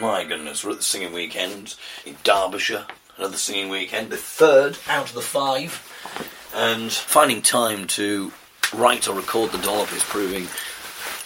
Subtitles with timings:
[0.00, 1.74] My goodness, we're at the singing weekend
[2.06, 2.86] in Derbyshire.
[3.16, 5.82] Another singing weekend, the third out of the five.
[6.54, 8.32] And finding time to
[8.72, 10.46] write or record the dollop is proving,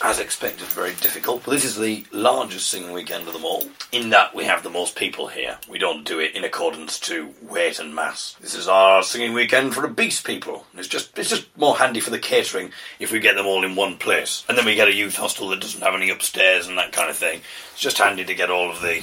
[0.02, 1.44] as expected, very difficult.
[1.44, 4.70] But this is the largest singing weekend of them all, in that we have the
[4.70, 5.58] most people here.
[5.68, 8.36] We don't do it in accordance to weight and mass.
[8.40, 10.66] This is our singing weekend for obese people.
[10.74, 13.76] It's just it's just more handy for the catering if we get them all in
[13.76, 14.44] one place.
[14.48, 17.08] And then we get a youth hostel that doesn't have any upstairs and that kind
[17.08, 17.40] of thing.
[17.72, 19.02] It's just handy to get all of the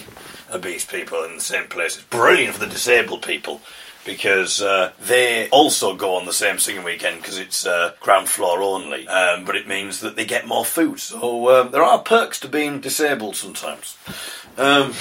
[0.52, 1.96] obese people in the same place.
[1.96, 3.61] It's brilliant for the disabled people
[4.06, 8.62] because uh, they also go on the same singing weekend because it's uh, ground floor
[8.62, 11.00] only, um, but it means that they get more food.
[11.00, 13.98] So um, there are perks to being disabled sometimes.
[14.57, 14.93] Um,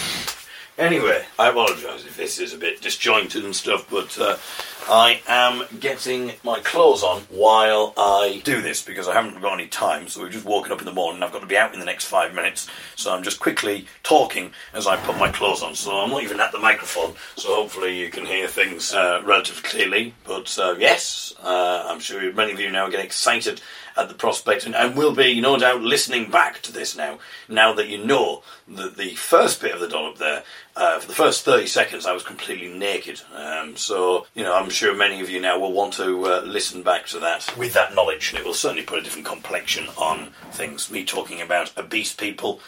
[0.78, 4.36] anyway, I apologise if this is a bit disjointed and stuff, but uh,
[4.88, 9.66] I am getting my clothes on while I do this because I haven't got any
[9.66, 10.08] time.
[10.08, 11.22] So we're just woken up in the morning.
[11.22, 12.68] I've got to be out in the next five minutes.
[12.96, 15.74] So I'm just quickly talking as I put my clothes on.
[15.74, 17.14] So I'm not even at the microphone.
[17.36, 20.14] So hopefully you can hear things uh, relatively clearly.
[20.24, 23.60] But uh, yes, uh, I'm sure many of you now get excited
[23.98, 27.18] at the prospect and, and will be no doubt listening back to this now.
[27.48, 30.44] Now that you know that the first bit of the dollop there,
[30.76, 33.20] uh, for the first 30 seconds, I was completely naked.
[33.34, 36.82] Um, so, you know, I'm sure many of you now will want to uh, listen
[36.82, 38.32] back to that with that knowledge.
[38.34, 40.90] It will certainly put a different complexion on things.
[40.90, 42.60] Me talking about obese people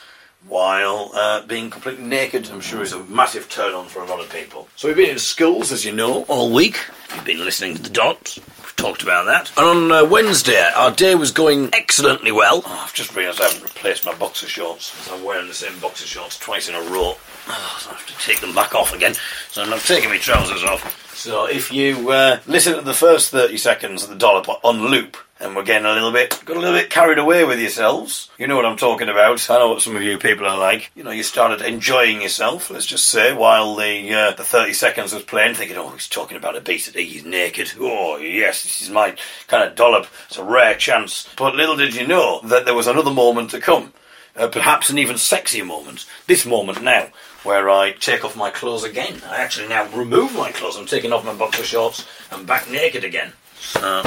[0.48, 4.20] while uh, being completely naked, I'm sure is a massive turn on for a lot
[4.20, 4.68] of people.
[4.76, 6.78] So we've been in schools, as you know, all week.
[7.12, 8.36] We've been listening to the dots.
[8.36, 9.52] We've talked about that.
[9.56, 12.62] And on uh, Wednesday, our day was going excellently well.
[12.64, 15.10] Oh, I've just realised I haven't replaced my boxer shorts.
[15.10, 17.16] I'm wearing the same boxer shorts twice in a row.
[17.48, 19.14] Oh, so I have to take them back off again.
[19.50, 21.14] So I'm not taking my trousers off.
[21.14, 25.16] So if you uh, listen to the first 30 seconds of the dollop on loop,
[25.40, 28.30] and we're getting a little bit, got a little bit carried away with yourselves.
[28.38, 29.48] You know what I'm talking about.
[29.50, 30.90] I know what some of you people are like.
[30.94, 35.12] You know, you started enjoying yourself, let's just say, while the uh, the 30 seconds
[35.12, 37.72] was playing, thinking, oh, he's talking about obesity, he's naked.
[37.80, 39.16] Oh, yes, this is my
[39.46, 40.06] kind of dollop.
[40.28, 41.28] It's a rare chance.
[41.36, 43.92] But little did you know that there was another moment to come.
[44.36, 46.06] Uh, perhaps an even sexier moment.
[46.26, 47.08] This moment now,
[47.42, 49.20] where I take off my clothes again.
[49.26, 50.76] I actually now remove my clothes.
[50.76, 52.06] I'm taking off my boxer shorts.
[52.30, 53.32] I'm back naked again.
[53.58, 54.02] So,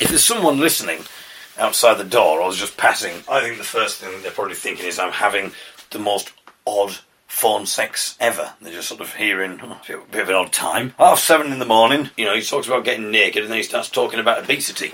[0.00, 1.00] if there's someone listening
[1.58, 4.98] outside the door or just passing, I think the first thing they're probably thinking is
[4.98, 5.52] I'm having
[5.90, 6.32] the most
[6.66, 8.54] odd phone sex ever.
[8.60, 10.94] They're just sort of hearing oh, a bit of an odd time.
[10.98, 13.64] Half seven in the morning, you know, he talks about getting naked and then he
[13.64, 14.92] starts talking about obesity.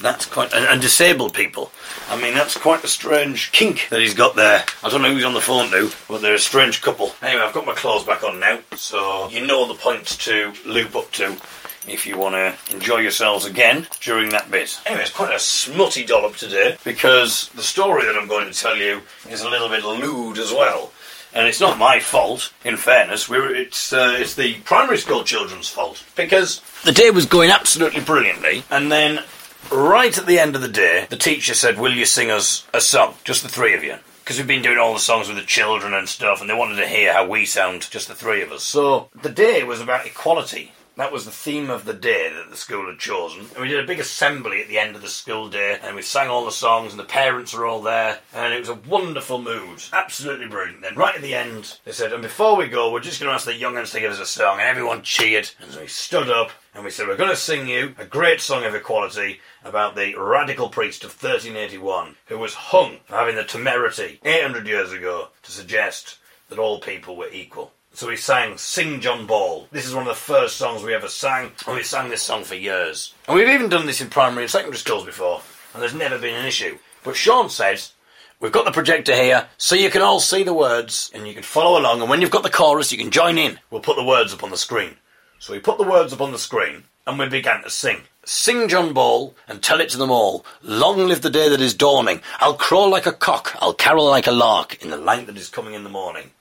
[0.00, 1.70] That's quite and, and, disabled people.
[2.08, 4.64] I mean, that's quite a strange kink that he's got there.
[4.82, 7.12] I don't know who's on the phone to, but they're a strange couple.
[7.22, 10.96] Anyway, I've got my clothes back on now, so you know the points to loop
[10.96, 11.36] up to
[11.86, 14.78] if you want to enjoy yourselves again during that bit.
[14.86, 18.76] Anyway, it's quite a smutty dollop today because the story that I'm going to tell
[18.76, 20.92] you is a little bit lewd as well.
[21.34, 23.28] And it's not my fault, in fairness.
[23.28, 26.04] It's, uh, it's the primary school children's fault.
[26.14, 29.24] Because the day was going absolutely brilliantly, and then
[29.72, 32.80] right at the end of the day, the teacher said, Will you sing us a
[32.80, 33.16] song?
[33.24, 33.96] Just the three of you.
[34.22, 36.76] Because we've been doing all the songs with the children and stuff, and they wanted
[36.76, 38.62] to hear how we sound, just the three of us.
[38.62, 40.72] So the day was about equality.
[40.96, 43.46] That was the theme of the day that the school had chosen.
[43.54, 46.02] And we did a big assembly at the end of the school day, and we
[46.02, 49.42] sang all the songs, and the parents were all there, and it was a wonderful
[49.42, 49.82] mood.
[49.92, 50.82] Absolutely brilliant.
[50.82, 53.34] Then, right at the end, they said, and before we go, we're just going to
[53.34, 55.88] ask the young uns to give us a song, and everyone cheered, and so we
[55.88, 59.40] stood up, and we said, we're going to sing you a great song of equality
[59.64, 64.92] about the radical priest of 1381, who was hung for having the temerity 800 years
[64.92, 66.18] ago to suggest
[66.50, 67.72] that all people were equal.
[67.94, 69.68] So we sang Sing John Ball.
[69.70, 72.42] This is one of the first songs we ever sang, and we sang this song
[72.42, 73.14] for years.
[73.28, 76.34] And we've even done this in primary and secondary schools before, and there's never been
[76.34, 76.76] an issue.
[77.04, 77.92] But Sean says,
[78.40, 81.44] We've got the projector here, so you can all see the words, and you can
[81.44, 83.60] follow along, and when you've got the chorus, you can join in.
[83.70, 84.96] We'll put the words up on the screen.
[85.38, 88.00] So we put the words up on the screen, and we began to sing.
[88.24, 90.44] Sing John Ball and tell it to them all.
[90.64, 92.22] Long live the day that is dawning.
[92.40, 95.48] I'll crawl like a cock, I'll carol like a lark in the light that is
[95.48, 96.32] coming in the morning.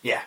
[0.00, 0.22] Yeah,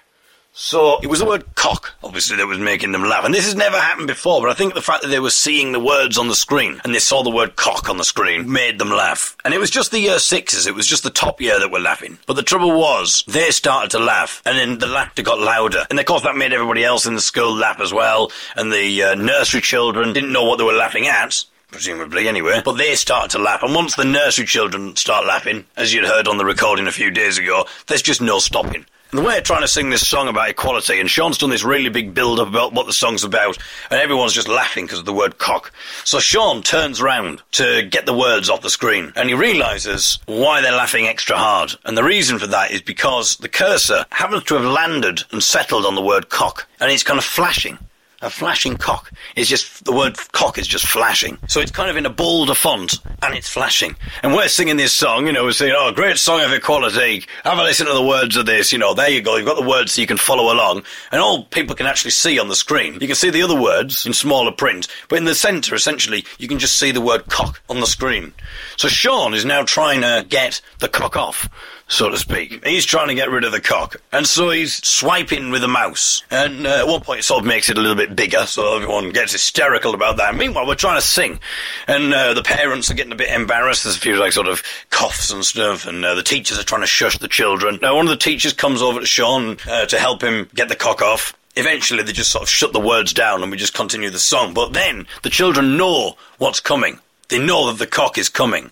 [0.60, 3.24] so it was the word cock, obviously, that was making them laugh.
[3.24, 5.72] And this has never happened before, but I think the fact that they were seeing
[5.72, 8.80] the words on the screen and they saw the word cock on the screen made
[8.80, 9.38] them laugh.
[9.46, 11.80] And it was just the year sixes, it was just the top year that were
[11.80, 12.18] laughing.
[12.26, 15.86] But the trouble was, they started to laugh, and then the laughter got louder.
[15.92, 18.32] And of course, that made everybody else in the school laugh as well.
[18.56, 22.62] And the uh, nursery children didn't know what they were laughing at presumably anyway.
[22.64, 26.28] But they start to laugh, and once the nursery children start laughing, as you'd heard
[26.28, 28.86] on the recording a few days ago, there's just no stopping.
[29.12, 31.64] And the way they're trying to sing this song about equality, and Sean's done this
[31.64, 33.58] really big build up about what the song's about,
[33.90, 35.72] and everyone's just laughing because of the word cock.
[36.04, 40.60] So Sean turns round to get the words off the screen, and he realises why
[40.60, 41.72] they're laughing extra hard.
[41.86, 45.86] And the reason for that is because the cursor happens to have landed and settled
[45.86, 47.78] on the word cock, and it's kind of flashing
[48.22, 49.12] a flashing cock.
[49.36, 51.38] is just the word cock is just flashing.
[51.48, 53.96] So it's kind of in a bolder font and it's flashing.
[54.24, 57.26] And we're singing this song, you know, we're saying, "Oh, great song of equality.
[57.44, 59.36] Have a listen to the words of this." You know, there you go.
[59.36, 62.40] You've got the words so you can follow along, and all people can actually see
[62.40, 62.98] on the screen.
[63.00, 66.48] You can see the other words in smaller print, but in the centre, essentially, you
[66.48, 68.34] can just see the word cock on the screen.
[68.78, 71.50] So Sean is now trying to get the cock off
[71.88, 72.66] so to speak.
[72.66, 76.24] He's trying to get rid of the cock, and so he's swiping with the mouse.
[76.30, 78.76] And uh, at one point, it sort of makes it a little bit bigger, so
[78.76, 80.36] everyone gets hysterical about that.
[80.36, 81.40] Meanwhile, we're trying to sing,
[81.88, 83.84] and uh, the parents are getting a bit embarrassed.
[83.84, 86.82] There's a few like sort of coughs and stuff, and uh, the teachers are trying
[86.82, 87.80] to shush the children.
[87.82, 90.76] Now, one of the teachers comes over to Sean uh, to help him get the
[90.76, 91.34] cock off.
[91.56, 94.54] Eventually, they just sort of shut the words down, and we just continue the song.
[94.54, 97.00] But then the children know what's coming.
[97.30, 98.72] They know that the cock is coming,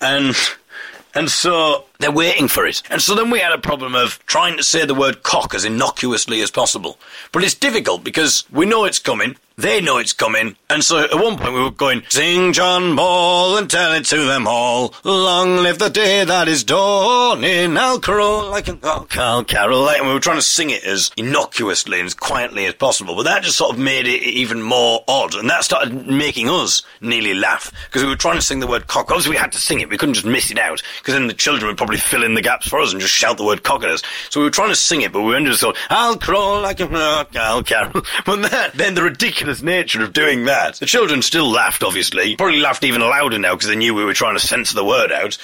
[0.00, 0.36] and
[1.14, 2.82] and so they're waiting for it.
[2.90, 5.64] And so then we had a problem of trying to say the word cock as
[5.64, 6.98] innocuously as possible.
[7.32, 11.14] But it's difficult because we know it's coming, they know it's coming, and so at
[11.14, 14.94] one point we were going, Sing John Ball and tell it to them all.
[15.04, 17.76] Long live the day that is dawning.
[17.76, 19.98] I'll crow like a cock, I'll carol like.
[19.98, 23.22] And we were trying to sing it as innocuously and as quietly as possible, but
[23.24, 27.34] that just sort of made it even more odd, and that started making us nearly
[27.34, 29.10] laugh because we were trying to sing the word cock.
[29.10, 31.32] Obviously, we had to sing it; we couldn't just miss it out because then the
[31.32, 33.84] children would probably fill in the gaps for us and just shout the word cock
[33.84, 34.02] at us.
[34.30, 36.80] So we were trying to sing it, but we ended up going, I'll crawl like
[36.80, 38.02] a I'll carol.
[38.24, 40.76] But that, then the ridiculous ridiculous nature of doing that.
[40.76, 42.36] The children still laughed, obviously.
[42.36, 45.12] Probably laughed even louder now because they knew we were trying to censor the word
[45.12, 45.36] out.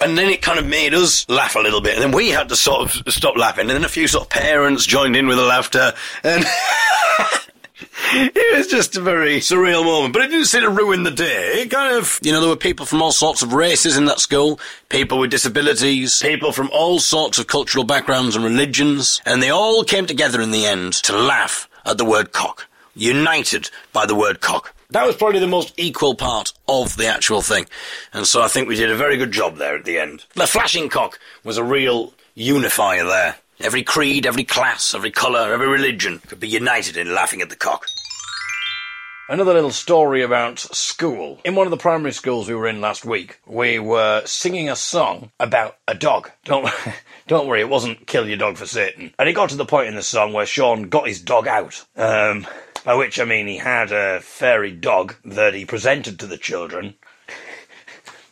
[0.00, 1.94] And then it kind of made us laugh a little bit.
[1.94, 3.62] And then we had to sort of stop laughing.
[3.62, 5.92] And then a few sort of parents joined in with the laughter.
[6.24, 6.44] And.
[8.14, 11.62] it was just a very surreal moment, but it didn't seem to ruin the day.
[11.62, 14.18] It kind of, you know, there were people from all sorts of races in that
[14.18, 14.58] school,
[14.88, 19.84] people with disabilities, people from all sorts of cultural backgrounds and religions, and they all
[19.84, 24.40] came together in the end to laugh at the word cock united by the word
[24.40, 24.74] cock.
[24.90, 27.66] That was probably the most equal part of the actual thing.
[28.12, 30.24] And so I think we did a very good job there at the end.
[30.34, 33.36] The flashing cock was a real unifier there.
[33.60, 37.56] Every creed, every class, every colour, every religion could be united in laughing at the
[37.56, 37.86] cock.
[39.26, 41.40] Another little story about school.
[41.44, 44.76] In one of the primary schools we were in last week, we were singing a
[44.76, 46.30] song about a dog.
[46.44, 46.70] Don't
[47.26, 49.88] don't worry, it wasn't "Kill Your Dog for Satan." And it got to the point
[49.88, 51.82] in the song where Sean got his dog out.
[51.96, 52.46] Um,
[52.84, 56.94] by which I mean he had a fairy dog that he presented to the children.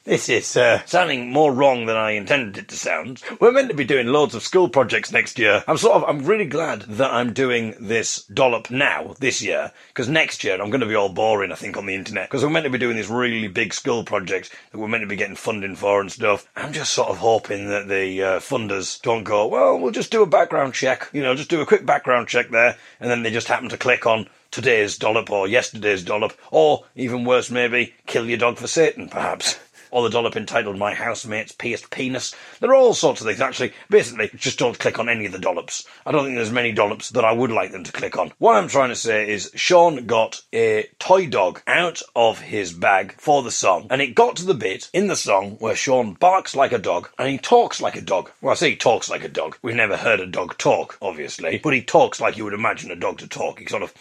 [0.05, 3.23] This is uh, sounding more wrong than I intended it to sound.
[3.39, 5.63] We're meant to be doing loads of school projects next year.
[5.69, 10.09] I'm sort of, I'm really glad that I'm doing this dollop now, this year, because
[10.09, 12.51] next year I'm going to be all boring, I think, on the internet, because we're
[12.51, 15.37] meant to be doing this really big school project that we're meant to be getting
[15.37, 16.49] funding for and stuff.
[16.57, 20.25] I'm just sort of hoping that the uh, funders don't go, well, we'll just do
[20.25, 23.31] a background check, you know, just do a quick background check there, and then they
[23.31, 28.29] just happen to click on today's dollop or yesterday's dollop, or even worse, maybe kill
[28.29, 29.59] your dog for Satan, perhaps
[29.93, 32.35] or the dollop entitled My Housemate's Pierced Penis.
[32.59, 33.73] There are all sorts of things, actually.
[33.89, 35.87] Basically, just don't click on any of the dollops.
[36.05, 38.33] I don't think there's many dollops that I would like them to click on.
[38.39, 43.15] What I'm trying to say is Sean got a toy dog out of his bag
[43.19, 46.57] for the song, and it got to the bit in the song where Sean barks
[46.57, 48.31] like a dog and he talks like a dog.
[48.41, 49.59] Well, I say he talks like a dog.
[49.61, 52.97] We've never heard a dog talk, obviously, but he talks like you would imagine a
[52.97, 53.59] dog to talk.
[53.59, 53.93] He sort of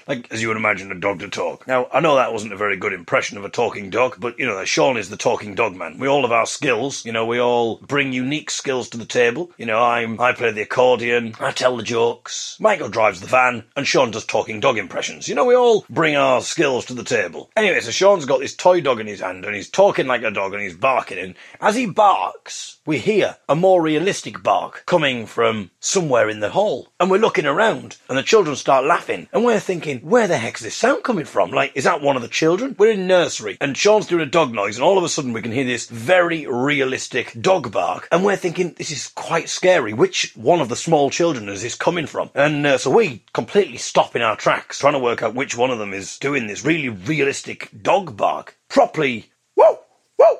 [0.08, 1.66] like as you would imagine a dog to talk.
[1.66, 4.46] Now, I know that wasn't a very good impression of a talking dog, but you
[4.46, 5.98] know, Sean is the talking dog man.
[5.98, 7.04] We all have our skills.
[7.04, 9.50] You know, we all bring unique skills to the table.
[9.58, 13.64] You know, I'm I play the accordion, I tell the jokes, Michael drives the van,
[13.76, 15.28] and Sean does talking dog impressions.
[15.28, 17.50] You know, we all bring our skills to the table.
[17.56, 20.30] Anyway, so Sean's got this toy dog in his hand, and he's talking like a
[20.30, 21.18] dog, and he's barking.
[21.18, 26.50] And as he barks, we hear a more realistic bark coming from somewhere in the
[26.50, 30.36] hall, and we're looking around, and the children start laughing and we're thinking, where the
[30.36, 31.50] heck's this sound coming from?
[31.50, 32.76] Like, is that one of the children?
[32.78, 35.40] We're in nursery, and Sean's doing a dog noise, and all of a sudden we
[35.40, 39.92] can hear this very realistic dog bark, and we're thinking, this is quite scary.
[39.92, 42.30] Which one of the small children is this coming from?
[42.34, 45.70] And uh, so we completely stop in our tracks, trying to work out which one
[45.70, 48.56] of them is doing this really realistic dog bark.
[48.68, 49.80] Properly, whoa,
[50.16, 50.38] whoa,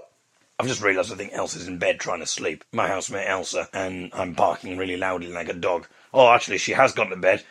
[0.58, 2.64] I've just realised I think Elsa's in bed trying to sleep.
[2.72, 5.86] My housemate Elsa, and I'm barking really loudly like a dog.
[6.12, 7.44] Oh, actually, she has gone to bed.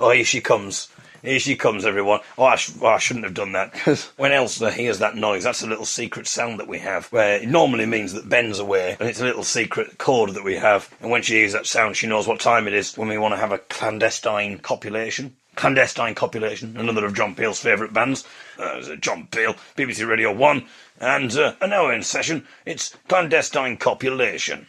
[0.00, 0.88] Oh, here she comes.
[1.22, 2.20] Here she comes, everyone.
[2.38, 3.72] Oh, I, sh- oh, I shouldn't have done that.
[3.72, 7.36] Because when Elsa hears that noise, that's a little secret sound that we have, where
[7.36, 10.88] it normally means that Ben's away, and it's a little secret chord that we have.
[11.02, 13.34] And when she hears that sound, she knows what time it is when we want
[13.34, 15.36] to have a clandestine copulation.
[15.56, 18.24] Clandestine Copulation, another of John Peel's favourite bands.
[18.58, 20.64] Uh, John Peel, BBC Radio 1,
[21.00, 22.46] and uh, an hour in session.
[22.64, 24.68] It's Clandestine Copulation.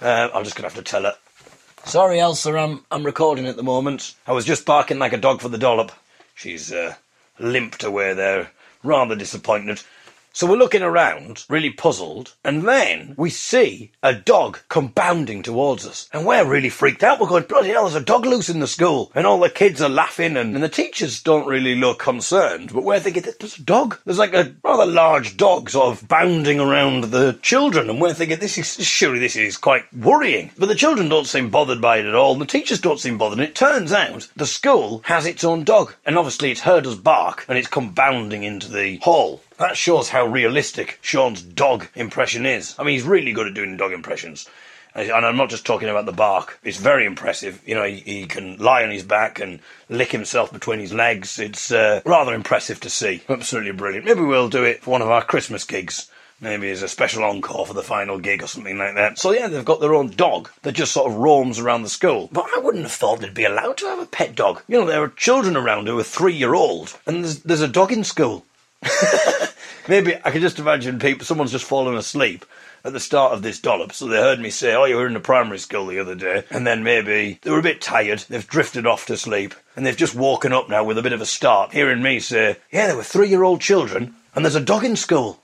[0.00, 1.14] Uh, I'm just going to have to tell her.
[1.88, 4.14] Sorry, Elsa, I'm, I'm recording at the moment.
[4.26, 5.90] I was just barking like a dog for the dollop.
[6.34, 6.96] She's uh,
[7.38, 8.50] limped away there,
[8.84, 9.82] rather disappointed.
[10.38, 15.84] So we're looking around, really puzzled, and then we see a dog come bounding towards
[15.84, 16.08] us.
[16.12, 17.18] And we're really freaked out.
[17.18, 19.10] We're going, bloody hell, there's a dog loose in the school.
[19.16, 22.70] And all the kids are laughing, and, and the teachers don't really look concerned.
[22.72, 23.98] But we're thinking, there's a dog.
[24.04, 27.90] There's like a rather large dog sort of bounding around the children.
[27.90, 30.52] And we're thinking, this is surely this is quite worrying.
[30.56, 32.34] But the children don't seem bothered by it at all.
[32.34, 33.40] And the teachers don't seem bothered.
[33.40, 35.94] And it turns out the school has its own dog.
[36.06, 39.40] And obviously it's heard us bark, and it's come bounding into the hall.
[39.58, 42.76] That shows how realistic Sean's dog impression is.
[42.78, 44.48] I mean, he's really good at doing dog impressions.
[44.94, 46.58] And I'm not just talking about the bark.
[46.64, 47.60] It's very impressive.
[47.66, 51.38] You know, he, he can lie on his back and lick himself between his legs.
[51.38, 53.22] It's uh, rather impressive to see.
[53.28, 54.06] Absolutely brilliant.
[54.06, 56.10] Maybe we'll do it for one of our Christmas gigs.
[56.40, 59.18] Maybe as a special encore for the final gig or something like that.
[59.18, 62.28] So yeah, they've got their own dog that just sort of roams around the school.
[62.32, 64.62] But I wouldn't have thought they'd be allowed to have a pet dog.
[64.68, 67.66] You know, there are children around who are three year old, and there's, there's a
[67.66, 68.44] dog in school.
[69.88, 71.24] Maybe I can just imagine people.
[71.24, 72.44] Someone's just fallen asleep
[72.84, 75.14] at the start of this dollop, so they heard me say, "Oh, you were in
[75.14, 78.24] the primary school the other day," and then maybe they were a bit tired.
[78.28, 81.20] They've drifted off to sleep, and they've just woken up now with a bit of
[81.20, 84.96] a start, hearing me say, "Yeah, there were three-year-old children, and there's a dog in
[84.96, 85.40] school."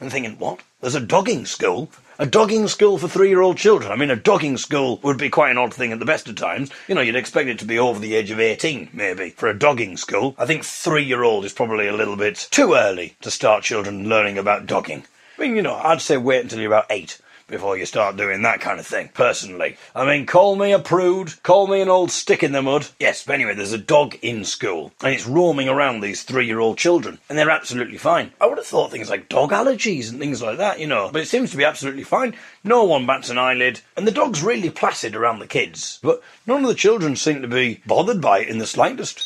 [0.00, 0.60] And thinking, "What?
[0.80, 3.92] There's a dogging school?" A dogging school for three year old children.
[3.92, 6.34] I mean, a dogging school would be quite an odd thing at the best of
[6.34, 6.70] times.
[6.88, 9.58] You know, you'd expect it to be over the age of 18, maybe, for a
[9.58, 10.34] dogging school.
[10.38, 14.08] I think three year old is probably a little bit too early to start children
[14.08, 15.04] learning about dogging.
[15.38, 18.42] I mean, you know, I'd say wait until you're about eight before you start doing
[18.42, 19.76] that kind of thing, personally.
[19.94, 22.88] I mean, call me a prude, call me an old stick in the mud.
[22.98, 26.60] Yes, but anyway, there's a dog in school, and it's roaming around these three year
[26.60, 28.32] old children, and they're absolutely fine.
[28.40, 31.22] I would have thought things like dog allergies and things like that, you know, but
[31.22, 32.34] it seems to be absolutely fine.
[32.64, 36.62] No one bats an eyelid, and the dog's really placid around the kids, but none
[36.62, 39.24] of the children seem to be bothered by it in the slightest.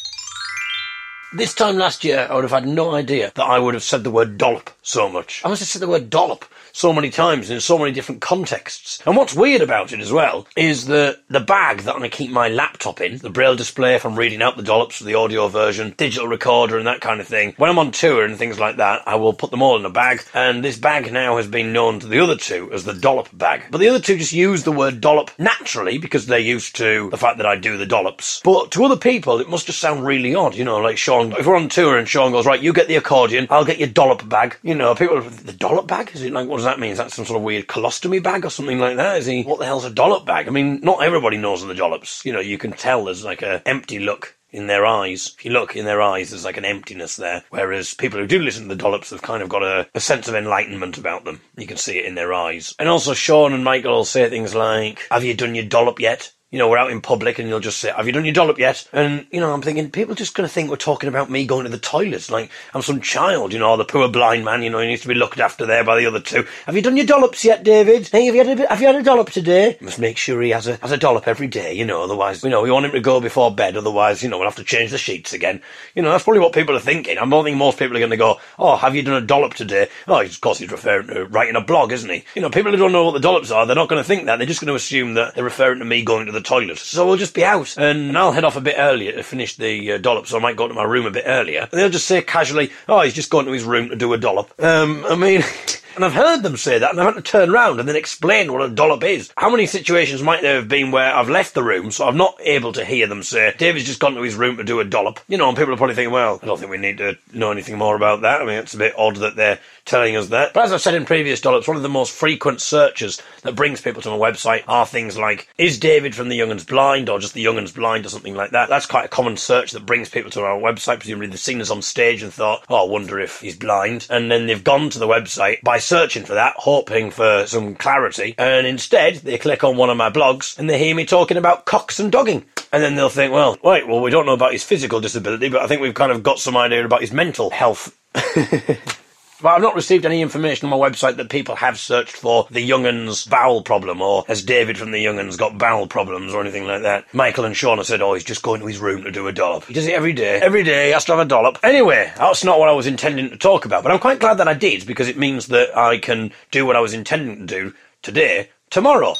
[1.32, 4.02] This time last year, I would have had no idea that I would have said
[4.02, 5.42] the word dollop so much.
[5.44, 9.02] I must have said the word dollop so many times in so many different contexts.
[9.06, 12.48] And what's weird about it as well is that the bag that I keep my
[12.48, 15.94] laptop in, the braille display if I'm reading out the dollops for the audio version,
[15.96, 17.54] digital recorder and that kind of thing.
[17.56, 19.90] When I'm on tour and things like that, I will put them all in a
[19.90, 20.22] bag.
[20.34, 23.64] And this bag now has been known to the other two as the dollop bag.
[23.70, 27.16] But the other two just use the word dollop naturally because they're used to the
[27.16, 28.40] fact that I do the dollops.
[28.42, 31.46] But to other people, it must just sound really odd, you know, like Sean, if
[31.46, 34.28] we're on tour and Sean goes, right, you get the accordion, I'll get your dollop
[34.28, 34.56] bag.
[34.62, 36.10] You know, people, the dollop bag?
[36.14, 36.92] Is it like, what does that mean?
[36.92, 39.16] Is that some sort of weird colostomy bag or something like that?
[39.16, 40.46] Is he, what the hell's a dollop bag?
[40.46, 42.24] I mean, not everybody knows of the dollops.
[42.24, 45.34] You know, you can tell there's like a empty look in their eyes.
[45.38, 47.44] If you look in their eyes, there's like an emptiness there.
[47.50, 50.28] Whereas people who do listen to the dollops have kind of got a, a sense
[50.28, 51.40] of enlightenment about them.
[51.56, 52.74] You can see it in their eyes.
[52.78, 56.32] And also Sean and Michael will say things like, have you done your dollop yet?
[56.50, 58.58] You know, we're out in public and you'll just say, have you done your dollop
[58.58, 58.88] yet?
[58.92, 61.46] And, you know, I'm thinking, people are just going to think we're talking about me
[61.46, 62.28] going to the toilets.
[62.28, 65.08] Like, I'm some child, you know, the poor blind man, you know, he needs to
[65.08, 66.44] be looked after there by the other two.
[66.66, 68.08] Have you done your dollops yet, David?
[68.08, 69.78] Hey, have you had a, have you had a dollop today?
[69.80, 72.50] Must make sure he has a, has a dollop every day, you know, otherwise, you
[72.50, 74.90] know, we want him to go before bed, otherwise, you know, we'll have to change
[74.90, 75.62] the sheets again.
[75.94, 77.16] You know, that's probably what people are thinking.
[77.16, 79.54] I don't think most people are going to go, oh, have you done a dollop
[79.54, 79.88] today?
[80.08, 82.24] Oh, of course he's referring to writing a blog, isn't he?
[82.34, 84.26] You know, people who don't know what the dollops are, they're not going to think
[84.26, 84.38] that.
[84.38, 86.78] They're just going to assume that they're referring to me going to the toilet.
[86.78, 89.92] So we'll just be out, and I'll head off a bit earlier to finish the
[89.92, 91.68] uh, dollop, so I might go to my room a bit earlier.
[91.70, 94.18] And they'll just say casually, "Oh, he's just gone to his room to do a
[94.18, 95.42] dollop." Um, I mean.
[95.96, 98.52] And I've heard them say that, and I've had to turn around and then explain
[98.52, 99.32] what a dollop is.
[99.36, 102.36] How many situations might there have been where I've left the room, so I'm not
[102.40, 105.20] able to hear them say, David's just gone to his room to do a dollop?
[105.28, 107.50] You know, and people are probably thinking, well, I don't think we need to know
[107.50, 108.40] anything more about that.
[108.40, 110.54] I mean, it's a bit odd that they're telling us that.
[110.54, 113.80] But as I've said in previous dollops, one of the most frequent searches that brings
[113.80, 117.34] people to my website are things like, is David from the Young'uns blind, or just
[117.34, 118.68] the Young'uns blind, or something like that.
[118.68, 121.00] That's quite a common search that brings people to our website.
[121.00, 124.06] Presumably they've seen us on stage and thought, oh, I wonder if he's blind.
[124.08, 128.36] And then they've gone to the website by searching for that, hoping for some clarity.
[128.38, 131.66] And instead, they click on one of my blogs and they hear me talking about
[131.66, 132.44] cocks and dogging.
[132.72, 135.62] And then they'll think, well, wait, well, we don't know about his physical disability, but
[135.62, 137.98] I think we've kind of got some idea about his mental health.
[139.42, 142.66] But I've not received any information on my website that people have searched for the
[142.66, 146.82] Young'uns bowel problem or has David from the Young'uns got bowel problems or anything like
[146.82, 147.12] that.
[147.14, 149.64] Michael and Shauna said, oh, he's just going to his room to do a dollop.
[149.64, 150.40] He does it every day.
[150.40, 151.58] Every day he has to have a dollop.
[151.62, 154.48] Anyway, that's not what I was intending to talk about, but I'm quite glad that
[154.48, 157.74] I did because it means that I can do what I was intending to do
[158.02, 159.14] today, tomorrow.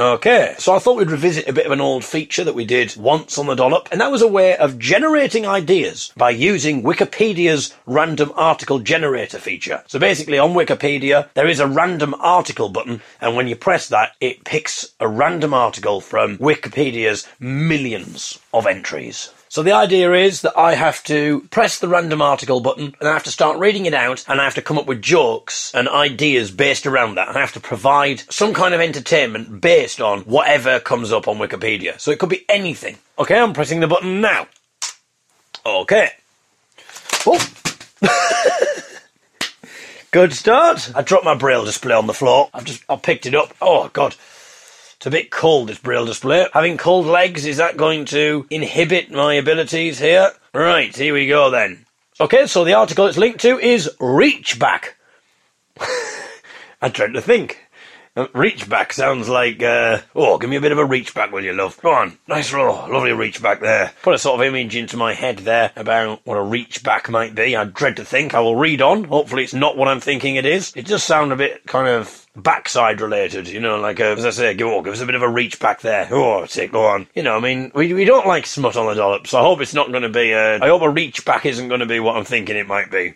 [0.00, 2.96] Okay, so I thought we'd revisit a bit of an old feature that we did
[2.96, 7.74] once on the dollop, and that was a way of generating ideas by using Wikipedia's
[7.84, 9.82] random article generator feature.
[9.88, 14.12] So basically on Wikipedia, there is a random article button, and when you press that,
[14.22, 19.34] it picks a random article from Wikipedia's millions of entries.
[19.50, 23.12] So the idea is that I have to press the random article button and I
[23.12, 25.88] have to start reading it out and I have to come up with jokes and
[25.88, 27.30] ideas based around that.
[27.30, 31.98] I have to provide some kind of entertainment based on whatever comes up on Wikipedia.
[31.98, 32.98] So it could be anything.
[33.18, 34.46] Okay, I'm pressing the button now.
[35.66, 36.10] Okay.
[37.26, 37.44] Oh.
[40.12, 40.92] Good start.
[40.94, 42.50] I dropped my braille display on the floor.
[42.54, 43.52] I've just I picked it up.
[43.60, 44.14] Oh god.
[45.00, 46.46] It's a bit cold, this braille display.
[46.52, 50.32] Having cold legs, is that going to inhibit my abilities here?
[50.52, 51.86] Right, here we go then.
[52.20, 54.98] Okay, so the article it's linked to is Reach Back.
[56.82, 57.66] I dread to think.
[58.16, 61.30] Uh, reach back sounds like, uh, oh, give me a bit of a reach back,
[61.30, 61.80] will you, love?
[61.80, 63.92] Go on, nice, oh, lovely reach back there.
[64.02, 67.36] Put a sort of image into my head there about what a reach back might
[67.36, 67.54] be.
[67.54, 68.34] I dread to think.
[68.34, 69.04] I will read on.
[69.04, 70.72] Hopefully, it's not what I'm thinking it is.
[70.74, 74.30] It does sound a bit kind of backside related, you know, like, uh, as I
[74.30, 76.08] say, give, oh, give us a bit of a reach back there.
[76.10, 77.06] Oh, take, go on.
[77.14, 79.60] You know, I mean, we, we don't like smut on the dollop, so I hope
[79.60, 82.00] it's not going to be, uh, I hope a reach back isn't going to be
[82.00, 83.14] what I'm thinking it might be.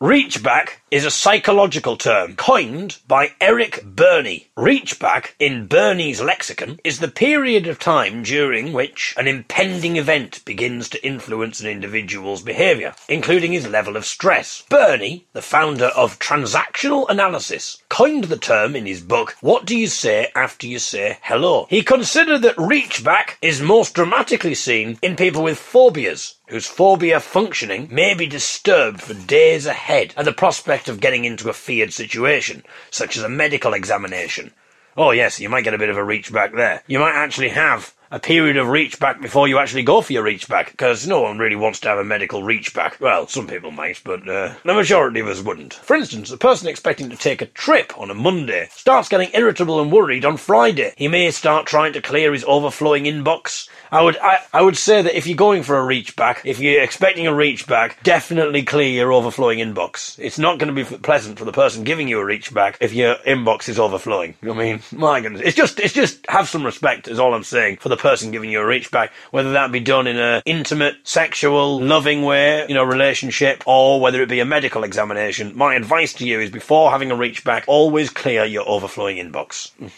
[0.00, 4.42] Reach back is a psychological term coined by Eric Berne.
[4.54, 10.44] Reach back, in Berne's lexicon, is the period of time during which an impending event
[10.44, 14.64] begins to influence an individual's behaviour, including his level of stress.
[14.68, 19.86] Berne, the founder of transactional analysis, coined the term in his book What Do You
[19.86, 21.66] Say After You Say Hello?
[21.70, 27.18] He considered that reach back is most dramatically seen in people with phobias whose phobia
[27.20, 31.92] functioning may be disturbed for days ahead at the prospect of getting into a feared
[31.92, 34.52] situation, such as a medical examination.
[34.96, 36.82] Oh yes, you might get a bit of a reach back there.
[36.86, 40.22] You might actually have a period of reach back before you actually go for your
[40.22, 42.96] reach back, because no one really wants to have a medical reach back.
[43.00, 45.74] Well, some people might, but uh, the majority of us wouldn't.
[45.74, 49.80] For instance, a person expecting to take a trip on a Monday starts getting irritable
[49.80, 50.94] and worried on Friday.
[50.96, 53.68] He may start trying to clear his overflowing inbox.
[53.90, 56.58] I would, I, I would say that if you're going for a reach back, if
[56.58, 60.18] you're expecting a reach back, definitely clear your overflowing inbox.
[60.18, 62.92] It's not going to be pleasant for the person giving you a reach back if
[62.92, 64.34] your inbox is overflowing.
[64.42, 67.78] I mean, my goodness, it's just, it's just have some respect, is all I'm saying,
[67.78, 70.94] for the person giving you a reach back, whether that be done in a intimate,
[71.02, 75.50] sexual, loving way, you know, relationship, or whether it be a medical examination.
[75.56, 79.72] My advice to you is before having a reach back, always clear your overflowing inbox.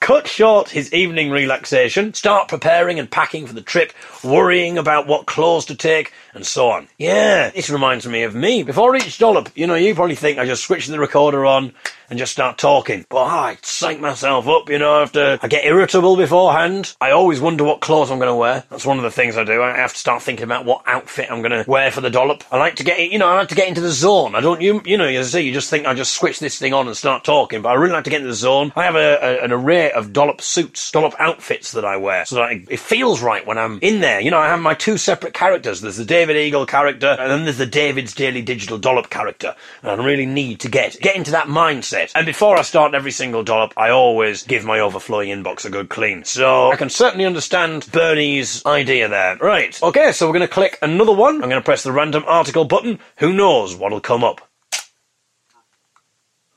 [0.00, 5.26] cut short his evening relaxation, start preparing and packing for the trip, worrying about what
[5.26, 6.88] clothes to take, and so on.
[6.98, 8.62] Yeah, this reminds me of me.
[8.62, 11.72] Before each dollop, you know, you probably think I just switch the recorder on
[12.08, 13.04] and just start talking.
[13.08, 16.94] But oh, I psych myself up, you know, after I get irritable beforehand.
[17.00, 18.64] I always wonder what clothes I'm going to wear.
[18.70, 19.62] That's one of the things I do.
[19.62, 22.44] I have to start thinking about what outfit I'm going to wear for the dollop.
[22.52, 24.34] I like to get, you know, I like to get into the zone.
[24.34, 26.58] I don't, you, you know, as I say, you just think I just switch this
[26.58, 28.72] thing on and start talking, but I really like to get into the zone.
[28.76, 32.36] I have a, a, an array of dollop suits, dollop outfits that I wear, so
[32.36, 34.20] that I, it feels right when I'm in there.
[34.20, 35.80] You know, I have my two separate characters.
[35.80, 39.54] There's the David Eagle character, and then there's the David's Daily Digital Dollop character.
[39.84, 42.10] And I really need to get get into that mindset.
[42.16, 45.88] And before I start every single dollop, I always give my overflowing inbox a good
[45.88, 46.24] clean.
[46.24, 49.36] So I can certainly understand Bernie's idea there.
[49.36, 49.80] Right.
[49.80, 51.36] Okay, so we're going to click another one.
[51.36, 52.98] I'm going to press the random article button.
[53.18, 54.48] Who knows what'll come up?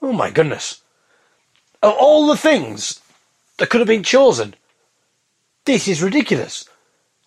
[0.01, 0.81] Oh my goodness.
[1.83, 3.01] Of all the things
[3.57, 4.55] that could have been chosen,
[5.65, 6.67] this is ridiculous.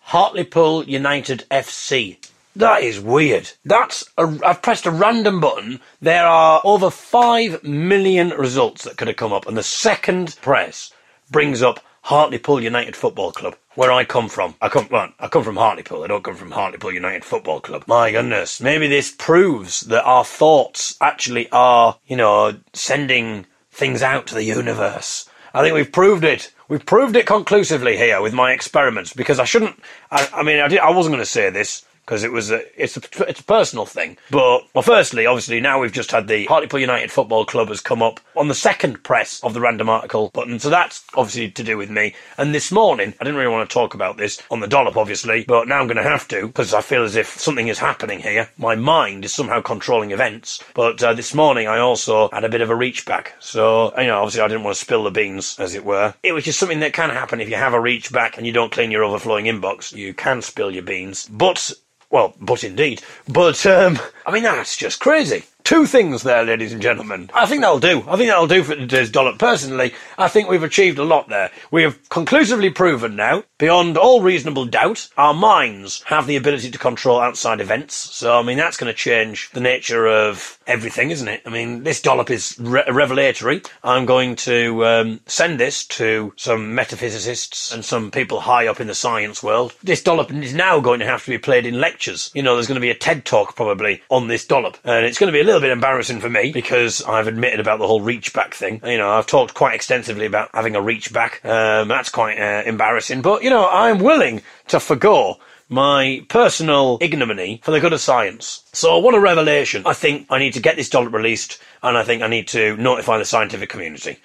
[0.01, 2.17] Hartlepool United FC.
[2.55, 3.51] That is weird.
[3.65, 5.79] That's a, I've pressed a random button.
[6.01, 10.93] There are over 5 million results that could have come up, and the second press
[11.31, 14.55] brings up Hartlepool United Football Club, where I come from.
[14.61, 16.03] I come, well, I come from Hartlepool.
[16.03, 17.85] I don't come from Hartlepool United Football Club.
[17.87, 18.61] My goodness.
[18.61, 24.43] Maybe this proves that our thoughts actually are, you know, sending things out to the
[24.43, 25.27] universe.
[25.55, 26.51] I think we've proved it.
[26.67, 29.81] We've proved it conclusively here with my experiments because I shouldn't.
[30.11, 32.61] I, I mean, I, did, I wasn't going to say this because it was a,
[32.81, 34.17] it's a, it's a personal thing.
[34.29, 38.01] But, well, firstly, obviously, now we've just had the Hartlepool United Football Club has come
[38.01, 40.59] up on the second press of the random article button.
[40.59, 42.13] So that's obviously to do with me.
[42.37, 45.45] And this morning, I didn't really want to talk about this on the dollop, obviously,
[45.45, 48.19] but now I'm going to have to because I feel as if something is happening
[48.19, 48.49] here.
[48.57, 50.61] My mind is somehow controlling events.
[50.73, 53.35] But uh, this morning, I also had a bit of a reach back.
[53.39, 56.13] So, you know, obviously, I didn't want to spill the beans, as it were.
[56.23, 58.53] It was just something that can happen if you have a reach back and you
[58.53, 59.95] don't clean your overflowing inbox.
[59.95, 61.27] You can spill your beans.
[61.31, 61.71] But
[62.13, 63.01] well, but indeed.
[63.27, 65.43] But, um, I mean, that's just crazy.
[65.63, 67.29] Two things there, ladies and gentlemen.
[67.33, 68.03] I think that'll do.
[68.05, 69.39] I think that'll do for today's dollop.
[69.39, 71.51] Personally, I think we've achieved a lot there.
[71.71, 76.77] We have conclusively proven now, beyond all reasonable doubt, our minds have the ability to
[76.77, 77.95] control outside events.
[77.95, 81.41] So, I mean, that's going to change the nature of everything, isn't it?
[81.45, 83.61] I mean, this dollop is re- revelatory.
[83.85, 88.87] I'm going to um, send this to some metaphysicists and some people high up in
[88.87, 89.73] the science world.
[89.81, 92.31] This dollop is now going to have to be played in lectures.
[92.33, 95.17] You know, there's going to be a TED talk probably on this dollop, and it's
[95.17, 98.01] going to be a little bit embarrassing for me because I've admitted about the whole
[98.01, 98.81] reach back thing.
[98.83, 101.43] You know, I've talked quite extensively about having a reach back.
[101.45, 105.37] Um, that's quite uh, embarrassing, but you know, I'm willing to forgo
[105.69, 108.63] my personal ignominy for the good of science.
[108.73, 109.83] So what a revelation.
[109.85, 112.77] I think I need to get this dollop released and I think I need to
[112.77, 114.19] notify the scientific community.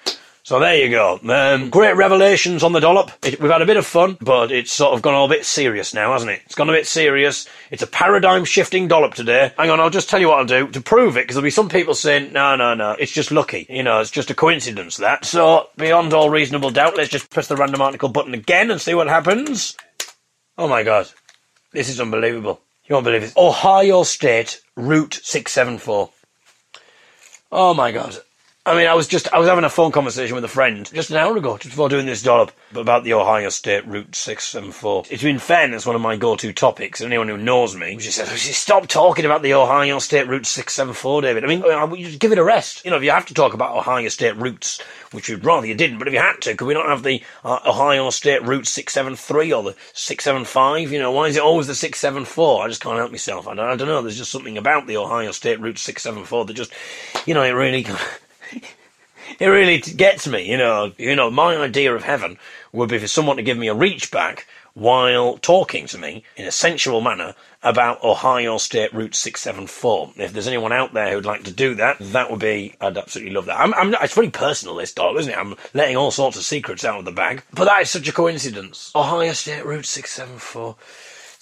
[0.48, 1.20] So there you go.
[1.28, 3.10] Um, great revelations on the dollop.
[3.22, 5.92] It, we've had a bit of fun, but it's sort of gone a bit serious
[5.92, 6.40] now, hasn't it?
[6.46, 7.46] It's gone a bit serious.
[7.70, 9.52] It's a paradigm shifting dollop today.
[9.58, 11.50] Hang on, I'll just tell you what I'll do to prove it, because there'll be
[11.50, 13.66] some people saying, no, no, no, it's just lucky.
[13.68, 15.26] You know, it's just a coincidence that.
[15.26, 18.94] So, beyond all reasonable doubt, let's just press the random article button again and see
[18.94, 19.76] what happens.
[20.56, 21.10] Oh my god.
[21.74, 22.62] This is unbelievable.
[22.86, 23.36] You won't believe it.
[23.36, 26.08] Ohio State Route 674.
[27.52, 28.16] Oh my god.
[28.68, 31.08] I mean, I was just, I was having a phone conversation with a friend just
[31.08, 35.04] an hour ago, just before doing this dollop, about the Ohio State Route 674.
[35.08, 37.00] It's been fairness one of my go-to topics.
[37.00, 38.28] And anyone who knows me, she says,
[38.58, 41.44] stop talking about the Ohio State Route 674, David.
[41.44, 42.84] I mean, just give it a rest.
[42.84, 45.74] You know, if you have to talk about Ohio State routes, which you'd rather you
[45.74, 48.66] didn't, but if you had to, could we not have the uh, Ohio State Route
[48.66, 50.92] 673 or the 675?
[50.92, 52.64] You know, why is it always the 674?
[52.64, 53.48] I just can't help myself.
[53.48, 54.02] I don't, I don't know.
[54.02, 56.74] There's just something about the Ohio State Route 674 that just,
[57.24, 57.86] you know, it really
[59.38, 60.92] it really gets me, you know.
[60.98, 62.38] You know, my idea of heaven
[62.72, 66.46] would be for someone to give me a reach back while talking to me in
[66.46, 70.12] a sensual manner about Ohio State Route 674.
[70.16, 73.34] If there's anyone out there who'd like to do that, that would be, I'd absolutely
[73.34, 73.58] love that.
[73.58, 75.36] I'm, I'm, it's very personal, this dog, isn't it?
[75.36, 77.42] I'm letting all sorts of secrets out of the bag.
[77.52, 78.92] But that is such a coincidence.
[78.94, 80.76] Ohio State Route 674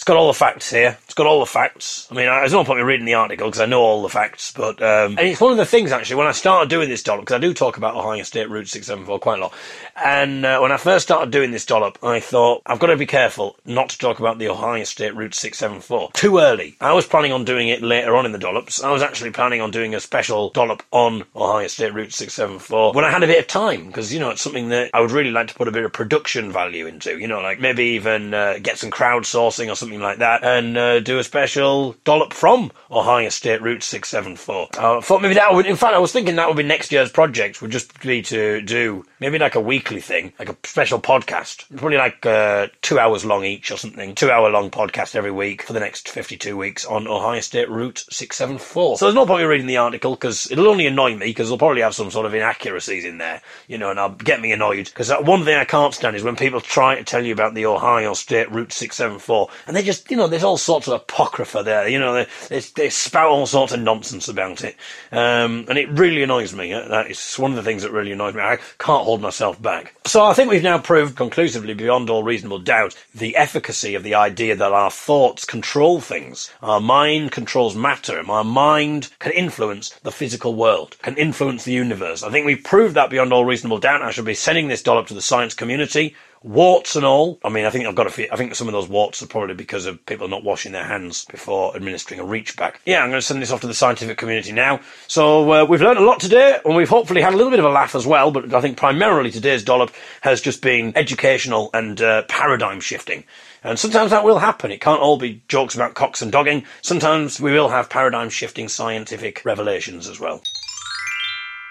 [0.04, 0.96] got all the facts here.
[1.04, 2.06] It's got all the facts.
[2.10, 4.52] I mean, there's no point me reading the article because I know all the facts.
[4.52, 7.22] But um, and it's one of the things actually when I started doing this dollop
[7.22, 9.54] because I do talk about Ohio State Route Six Seven Four quite a lot.
[9.96, 13.06] And uh, when I first started doing this dollop, I thought I've got to be
[13.06, 16.76] careful not to talk about the Ohio State Route Six Seven Four too early.
[16.80, 18.82] I was planning on doing it later on in the dollops.
[18.82, 22.58] I was actually planning on doing a special dollop on Ohio State Route Six Seven
[22.58, 25.00] Four when I had a bit of time because you know it's something that I
[25.00, 27.18] would really like to put a bit of production value into.
[27.18, 31.00] You know, like maybe even uh, get some crowdsourcing or something like that and uh,
[31.00, 34.68] do a special dollop from Ohio State Route 674.
[34.78, 37.10] I thought maybe that would, in fact, I was thinking that would be next year's
[37.10, 41.64] project, would just be to do maybe like a weekly thing, like a special podcast.
[41.76, 44.14] Probably like uh, two hours long each or something.
[44.14, 48.04] Two hour long podcast every week for the next 52 weeks on Ohio State Route
[48.10, 48.98] 674.
[48.98, 51.58] So there's no point in reading the article because it'll only annoy me because they'll
[51.58, 54.86] probably have some sort of inaccuracies in there, you know, and I'll get me annoyed
[54.86, 57.66] because one thing I can't stand is when people try to tell you about the
[57.66, 61.88] Ohio State Route 674 and they just, you know, there's all sorts of apocrypha there,
[61.88, 64.76] you know, they, they, they spout all sorts of nonsense about it.
[65.12, 66.72] Um, and it really annoys me.
[66.72, 68.40] That is one of the things that really annoys me.
[68.40, 69.94] I can't hold myself back.
[70.06, 74.14] So I think we've now proved conclusively, beyond all reasonable doubt, the efficacy of the
[74.14, 76.50] idea that our thoughts control things.
[76.62, 78.22] Our mind controls matter.
[78.28, 82.22] Our mind can influence the physical world, can influence the universe.
[82.22, 84.02] I think we've proved that beyond all reasonable doubt.
[84.02, 86.14] I shall be sending this dollop to the science community
[86.46, 87.38] warts and all.
[87.44, 89.54] I mean, I think I've got a I think some of those warts are probably
[89.54, 92.80] because of people not washing their hands before administering a reach back.
[92.86, 94.80] Yeah, I'm going to send this off to the scientific community now.
[95.08, 97.64] So uh, we've learned a lot today, and we've hopefully had a little bit of
[97.64, 98.30] a laugh as well.
[98.30, 103.24] But I think primarily today's dollop has just been educational and uh, paradigm shifting.
[103.64, 104.70] And sometimes that will happen.
[104.70, 106.64] It can't all be jokes about cocks and dogging.
[106.82, 110.40] Sometimes we will have paradigm shifting scientific revelations as well.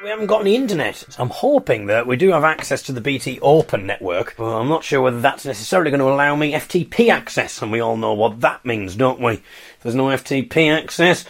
[0.03, 1.15] We haven't got any internet.
[1.17, 4.83] I'm hoping that we do have access to the BT Open network, but I'm not
[4.83, 8.41] sure whether that's necessarily going to allow me FTP access, and we all know what
[8.41, 9.35] that means, don't we?
[9.35, 11.23] If there's no FTP access,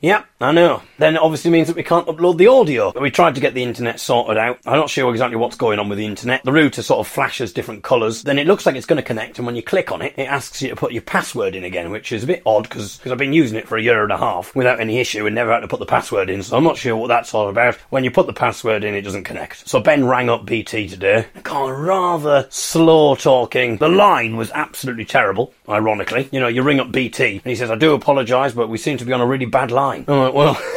[0.00, 0.82] yep, I know.
[0.98, 2.92] Then it obviously means that we can't upload the audio.
[3.00, 4.58] We tried to get the internet sorted out.
[4.66, 6.44] I'm not sure exactly what's going on with the internet.
[6.44, 8.22] The router sort of flashes different colours.
[8.22, 10.24] Then it looks like it's going to connect, and when you click on it, it
[10.24, 13.16] asks you to put your password in again, which is a bit odd because I've
[13.16, 15.60] been using it for a year and a half without any issue and never had
[15.60, 16.42] to put the password in.
[16.42, 17.76] So I'm not sure what that's all about.
[17.88, 19.66] When you put the password in, it doesn't connect.
[19.66, 21.26] So Ben rang up BT today.
[21.44, 23.78] Got rather slow talking.
[23.78, 25.54] The line was absolutely terrible.
[25.66, 28.76] Ironically, you know, you ring up BT and he says, "I do apologise, but we
[28.76, 30.60] seem to be on a really bad line." I'm well.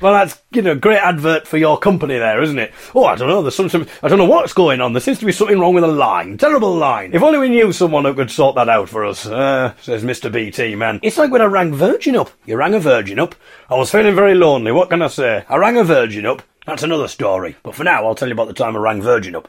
[0.00, 2.72] Well, that's you know great advert for your company there, isn't it?
[2.94, 3.42] Oh, I don't know.
[3.42, 4.92] There's some, I don't know what's going on.
[4.92, 6.38] There seems to be something wrong with a line.
[6.38, 7.12] Terrible line.
[7.12, 9.26] If only we knew someone who could sort that out for us.
[9.26, 10.32] Uh, says Mr.
[10.32, 11.00] BT man.
[11.02, 12.30] It's like when I rang Virgin up.
[12.46, 13.34] You rang a Virgin up.
[13.68, 14.72] I was feeling very lonely.
[14.72, 15.44] What can I say?
[15.48, 16.42] I rang a Virgin up.
[16.66, 17.56] That's another story.
[17.62, 19.48] But for now, I'll tell you about the time I rang Virgin up.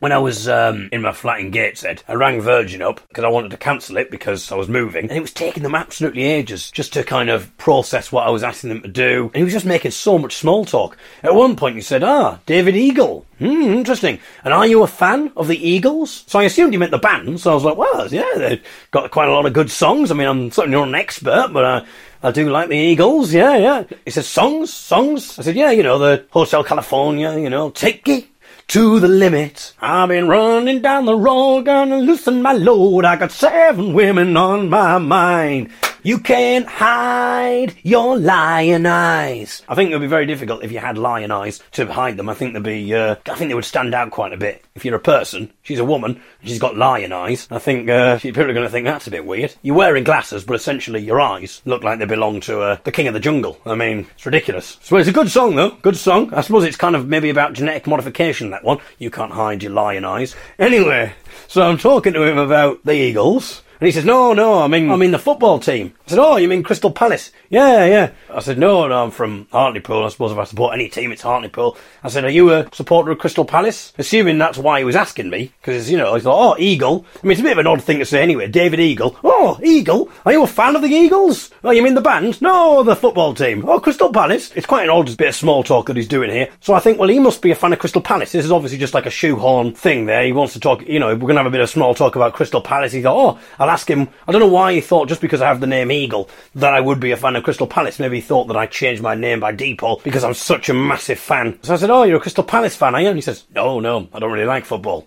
[0.00, 3.28] When I was um, in my flat in Gateshead, I rang Virgin up because I
[3.28, 6.70] wanted to cancel it because I was moving, and it was taking them absolutely ages
[6.70, 9.24] just to kind of process what I was asking them to do.
[9.24, 10.96] And he was just making so much small talk.
[11.22, 13.26] At one point, he said, "Ah, David Eagle.
[13.40, 14.18] Hmm, interesting.
[14.42, 17.38] And are you a fan of the Eagles?" So I assumed he meant the band.
[17.38, 20.10] So I was like, "Well, yeah, they've got quite a lot of good songs.
[20.10, 21.84] I mean, I'm certainly not an expert, but." Uh,
[22.22, 23.84] I do like the Eagles, yeah, yeah.
[24.04, 25.38] He said, songs, songs.
[25.38, 28.26] I said, yeah, you know, the Hotel California, you know, take it
[28.70, 29.72] to the limit.
[29.80, 33.04] I've been running down the road, gonna loosen my load.
[33.04, 35.70] I got seven women on my mind.
[36.02, 39.62] You can't hide your lion eyes.
[39.68, 42.28] I think it would be very difficult if you had lion eyes to hide them.
[42.28, 44.64] I think they'd be, uh, I think they would stand out quite a bit.
[44.74, 47.46] If you're a person, she's a woman, she's got lion eyes.
[47.50, 49.54] I think uh, people are going to think that's a bit weird.
[49.60, 53.06] You're wearing glasses, but essentially your eyes look like they belong to uh, the king
[53.06, 53.58] of the jungle.
[53.66, 54.78] I mean, it's ridiculous.
[54.80, 55.72] So it's a good song though.
[55.82, 56.32] Good song.
[56.32, 58.50] I suppose it's kind of maybe about genetic modification.
[58.50, 58.78] That one.
[58.98, 60.34] You can't hide your lion eyes.
[60.58, 61.12] Anyway,
[61.46, 63.62] so I'm talking to him about the Eagles.
[63.80, 65.94] And he says, no, no, I mean, I mean the football team.
[66.06, 67.32] I said, oh, you mean Crystal Palace?
[67.48, 68.10] Yeah, yeah.
[68.28, 70.04] I said, no, no, I'm from Hartlepool.
[70.04, 71.78] I suppose if I support any team, it's Hartlepool.
[72.04, 73.94] I said, are you a supporter of Crystal Palace?
[73.96, 77.06] Assuming that's why he was asking me, because, you know, he thought, oh, Eagle.
[77.22, 78.48] I mean, it's a bit of an odd thing to say anyway.
[78.48, 79.18] David Eagle.
[79.24, 80.10] Oh, Eagle?
[80.26, 81.50] Are you a fan of the Eagles?
[81.64, 82.42] Oh, you mean the band?
[82.42, 83.66] No, the football team.
[83.66, 84.52] Oh, Crystal Palace?
[84.54, 86.50] It's quite an odd bit of small talk that he's doing here.
[86.60, 88.32] So I think, well, he must be a fan of Crystal Palace.
[88.32, 90.22] This is obviously just like a shoehorn thing there.
[90.22, 92.14] He wants to talk, you know, we're going to have a bit of small talk
[92.14, 92.92] about Crystal Palace.
[92.92, 94.08] He thought, oh, I'll ask him.
[94.26, 96.80] I don't know why he thought just because I have the name Eagle that I
[96.80, 97.98] would be a fan of Crystal Palace.
[97.98, 101.18] Maybe he thought that I changed my name by default because I'm such a massive
[101.18, 101.58] fan.
[101.62, 103.08] So I said, oh, you're a Crystal Palace fan, are you?
[103.08, 105.06] And he says, no, no, I don't really like football.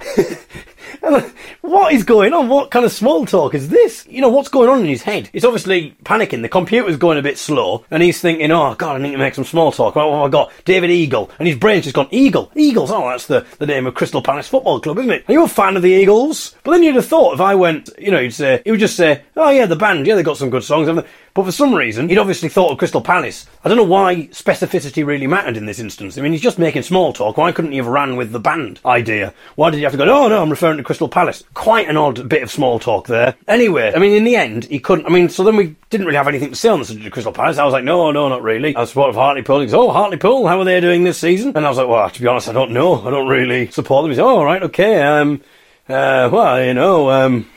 [1.60, 2.48] what is going on?
[2.48, 4.06] What kind of small talk is this?
[4.08, 5.30] You know, what's going on in his head?
[5.32, 6.42] He's obviously panicking.
[6.42, 9.34] The computer's going a bit slow, and he's thinking, oh, God, I need to make
[9.34, 9.96] some small talk.
[9.96, 10.52] What have I got?
[10.64, 11.30] David Eagle.
[11.38, 12.90] And his brain's just gone, Eagle, Eagles.
[12.90, 15.24] Oh, that's the, the name of Crystal Palace Football Club, isn't it?
[15.28, 16.54] Are you a fan of the Eagles?
[16.64, 18.96] But then you'd have thought if I went, you know, you'd say, he would just
[18.96, 21.10] say, oh, yeah, the band, yeah, they've got some good songs, haven't they?
[21.34, 23.46] But for some reason, he'd obviously thought of Crystal Palace.
[23.64, 26.18] I don't know why specificity really mattered in this instance.
[26.18, 27.36] I mean, he's just making small talk.
[27.36, 29.32] Why couldn't he have ran with the band idea?
[29.54, 31.44] Why did he have to go, oh no, I'm referring to Crystal Palace?
[31.54, 33.34] Quite an odd bit of small talk there.
[33.46, 35.06] Anyway, I mean, in the end, he couldn't.
[35.06, 37.12] I mean, so then we didn't really have anything to say on the subject of
[37.12, 37.58] Crystal Palace.
[37.58, 38.74] I was like, no, no, not really.
[38.74, 39.60] I was supportive of Hartlepool.
[39.60, 41.52] He goes, oh, Hartlepool, how are they doing this season?
[41.56, 43.00] And I was like, well, to be honest, I don't know.
[43.06, 44.12] I don't really support them.
[44.12, 45.40] He oh, right, okay, um,
[45.88, 47.48] uh, well, you know, um,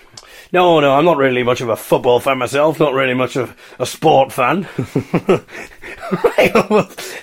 [0.53, 2.79] no, no, I'm not really much of a football fan myself.
[2.79, 4.63] Not really much of a sport fan.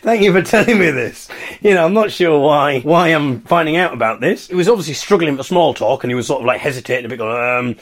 [0.03, 1.29] thank you for telling me this.
[1.61, 4.49] You know, I'm not sure why why I'm finding out about this.
[4.49, 7.09] He was obviously struggling for small talk, and he was sort of like hesitating a
[7.09, 7.77] bit, going,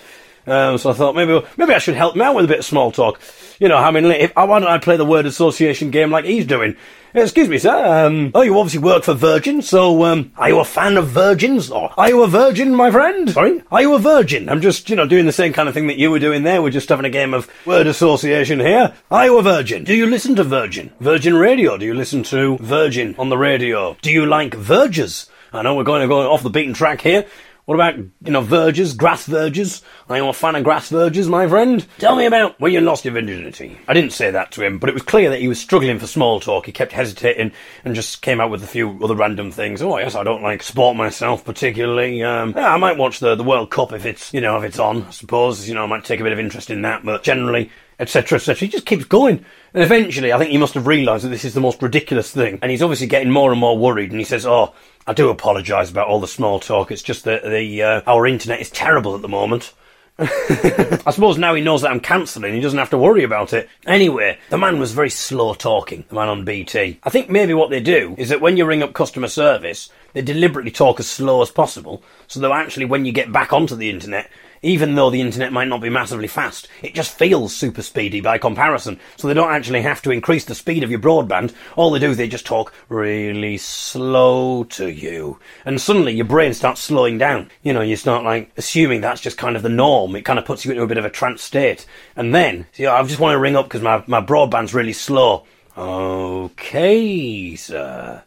[0.46, 2.58] um, um, so I thought maybe maybe I should help him out with a bit
[2.58, 3.18] of small talk.
[3.58, 6.46] You know, I mean, if, why don't I play the word association game like he's
[6.46, 6.76] doing?
[7.22, 8.06] Excuse me, sir.
[8.06, 11.70] Um, oh, you obviously work for Virgin, so um, are you a fan of virgins?
[11.70, 13.30] Or are you a virgin, my friend?
[13.30, 14.48] Sorry, are you a virgin?
[14.48, 16.62] I'm just, you know, doing the same kind of thing that you were doing there.
[16.62, 18.94] We're just having a game of word association here.
[19.10, 19.84] Are you a virgin?
[19.84, 20.92] Do you listen to Virgin?
[21.00, 21.76] Virgin Radio?
[21.76, 23.96] Do you listen to Virgin on the radio?
[24.02, 25.30] Do you like vergers?
[25.52, 27.26] I know we're going to go off the beaten track here.
[27.68, 29.82] What about, you know, vergers, grass vergers?
[30.08, 31.86] Are you a fan of grass vergers, my friend?
[31.98, 33.78] Tell me about where you lost your virginity.
[33.86, 36.06] I didn't say that to him, but it was clear that he was struggling for
[36.06, 36.64] small talk.
[36.64, 37.52] He kept hesitating
[37.84, 39.82] and just came out with a few other random things.
[39.82, 42.22] Oh, yes, I don't like sport myself particularly.
[42.22, 44.78] Um, yeah, I might watch the, the World Cup if it's, you know, if it's
[44.78, 45.68] on, I suppose.
[45.68, 48.60] You know, I might take a bit of interest in that, but generally, etc., etc.
[48.60, 49.44] He just keeps going.
[49.74, 52.58] And eventually, I think he must have realised that this is the most ridiculous thing.
[52.62, 54.10] And he's obviously getting more and more worried.
[54.10, 54.74] And he says, Oh,
[55.06, 56.90] I do apologise about all the small talk.
[56.90, 59.72] It's just that the uh, our internet is terrible at the moment.
[60.20, 63.68] I suppose now he knows that I'm cancelling, he doesn't have to worry about it.
[63.86, 66.98] Anyway, the man was very slow talking, the man on BT.
[67.04, 70.32] I think maybe what they do is that when you ring up customer service, they
[70.32, 73.88] deliberately talk as slow as possible, so that actually when you get back onto the
[73.88, 74.28] internet,
[74.62, 78.36] even though the internet might not be massively fast, it just feels super speedy by
[78.36, 78.98] comparison.
[79.16, 81.54] So they don't actually have to increase the speed of your broadband.
[81.76, 85.38] All they do is they just talk really slow to you.
[85.64, 87.48] And suddenly your brain starts slowing down.
[87.62, 90.16] You know, you start like assuming that's just kind of the norm.
[90.16, 91.86] It kind of puts you into a bit of a trance state.
[92.16, 95.46] And then, you I just want to ring up because my, my broadband's really slow.
[95.76, 98.24] Okay, sir.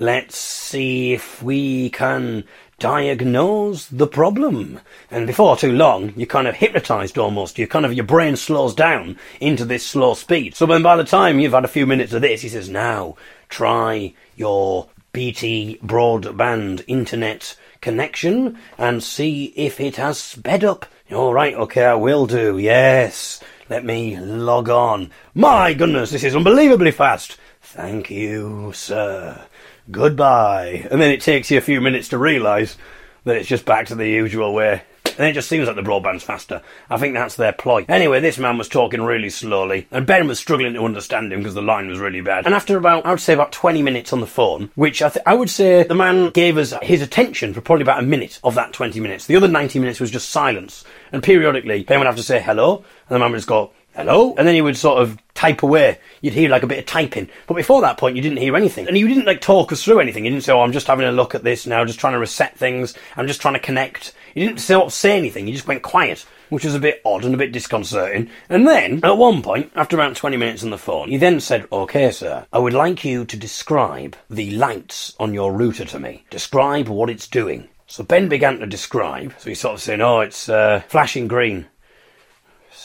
[0.00, 2.44] Let's see if we can
[2.78, 4.80] diagnose the problem.
[5.10, 7.58] And before too long, you're kind of hypnotized almost.
[7.58, 10.54] You kind of, your brain slows down into this slow speed.
[10.54, 13.16] So then by the time you've had a few minutes of this, he says, now
[13.50, 20.86] try your BT broadband internet connection and see if it has sped up.
[21.12, 22.56] All right, okay, I will do.
[22.56, 23.42] Yes.
[23.68, 25.10] Let me log on.
[25.34, 27.36] My goodness, this is unbelievably fast.
[27.60, 29.46] Thank you, sir.
[29.90, 30.88] Goodbye.
[30.90, 32.76] And then it takes you a few minutes to realise
[33.24, 34.82] that it's just back to the usual way.
[35.18, 36.62] And it just seems like the broadband's faster.
[36.88, 37.84] I think that's their ploy.
[37.88, 41.54] Anyway, this man was talking really slowly, and Ben was struggling to understand him because
[41.54, 42.46] the line was really bad.
[42.46, 45.24] And after about, I would say about 20 minutes on the phone, which I, th-
[45.26, 48.54] I would say the man gave us his attention for probably about a minute of
[48.54, 49.26] that 20 minutes.
[49.26, 50.84] The other 90 minutes was just silence.
[51.12, 54.34] And periodically, Ben would have to say hello, and the man would just go, hello?
[54.36, 55.98] And then he would sort of type away.
[56.20, 57.28] You'd hear like a bit of typing.
[57.46, 58.86] But before that point, you didn't hear anything.
[58.86, 60.24] And you didn't like talk us through anything.
[60.24, 62.18] You didn't say, oh, I'm just having a look at this now, just trying to
[62.18, 62.94] reset things.
[63.16, 64.12] I'm just trying to connect.
[64.34, 65.46] You didn't sort of say anything.
[65.46, 68.30] You just went quiet, which was a bit odd and a bit disconcerting.
[68.48, 71.66] And then, at one point, after about 20 minutes on the phone, he then said,
[71.72, 76.24] okay, sir, I would like you to describe the lights on your router to me.
[76.30, 77.68] Describe what it's doing.
[77.86, 79.34] So Ben began to describe.
[79.38, 81.66] So he's sort of saying, oh, it's uh, flashing green.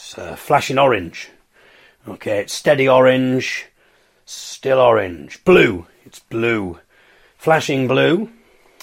[0.06, 1.30] It's uh, flashing orange.
[2.06, 3.66] Okay, it's steady orange.
[4.24, 5.42] Still orange.
[5.42, 5.88] Blue.
[6.04, 6.78] It's blue.
[7.36, 8.30] Flashing blue.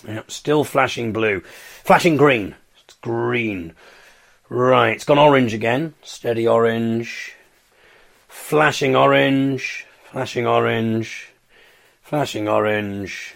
[0.06, 1.40] Yep, still flashing blue.
[1.86, 2.56] Flashing green.
[2.84, 3.74] It's green.
[4.50, 5.94] Right, it's gone orange again.
[6.02, 7.38] Steady orange.
[8.28, 9.86] Flashing orange.
[10.12, 11.30] Flashing orange.
[12.02, 13.36] Flashing orange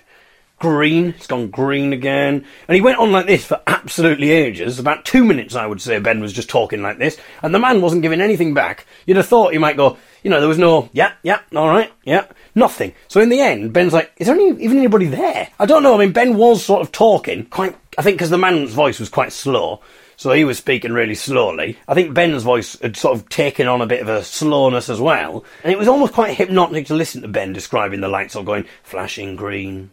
[0.60, 1.10] green.
[1.10, 2.46] It's gone green again.
[2.68, 4.80] And he went on like this for absolutely ages.
[4.80, 7.18] About two minutes, I would say, Ben was just talking like this.
[7.42, 8.86] And the man wasn't giving anything back.
[9.06, 11.92] You'd have thought he might go, you know, there was no, yeah, yeah, all right,
[12.04, 12.94] yeah, nothing.
[13.08, 15.50] So in the end, Ben's like, is there any, even anybody there?
[15.60, 15.96] I don't know.
[15.96, 19.10] I mean, Ben was sort of talking quite, I think because the man's voice was
[19.10, 19.82] quite slow.
[20.20, 21.78] So he was speaking really slowly.
[21.88, 25.00] I think Ben's voice had sort of taken on a bit of a slowness as
[25.00, 25.46] well.
[25.64, 28.66] And it was almost quite hypnotic to listen to Ben describing the lights all going
[28.82, 29.92] flashing green,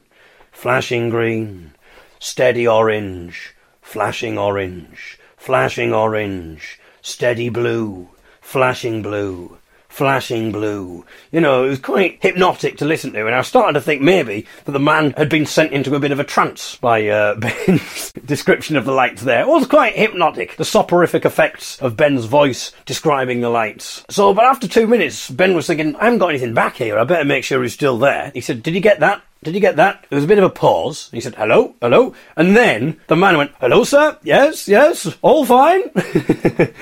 [0.54, 1.72] flashing green,
[2.18, 8.08] steady orange, flashing orange, flashing orange, steady blue,
[8.40, 11.04] flashing blue, flashing blue.
[11.30, 14.46] You know, it was quite hypnotic to listen to, and I starting to think maybe
[14.64, 18.12] that the man had been sent into a bit of a trance by uh, Ben's
[18.24, 19.42] description of the lights there.
[19.42, 24.04] It was quite hypnotic, the soporific effects of Ben's voice describing the lights.
[24.08, 27.04] So, but after two minutes, Ben was thinking, I haven't got anything back here, I
[27.04, 28.30] better make sure he's still there.
[28.32, 29.22] He said, Did you get that?
[29.44, 30.06] Did you get that?
[30.08, 31.10] There was a bit of a pause.
[31.12, 32.14] He said, hello, hello.
[32.34, 34.18] And then the man went, hello, sir.
[34.22, 35.82] Yes, yes, all fine.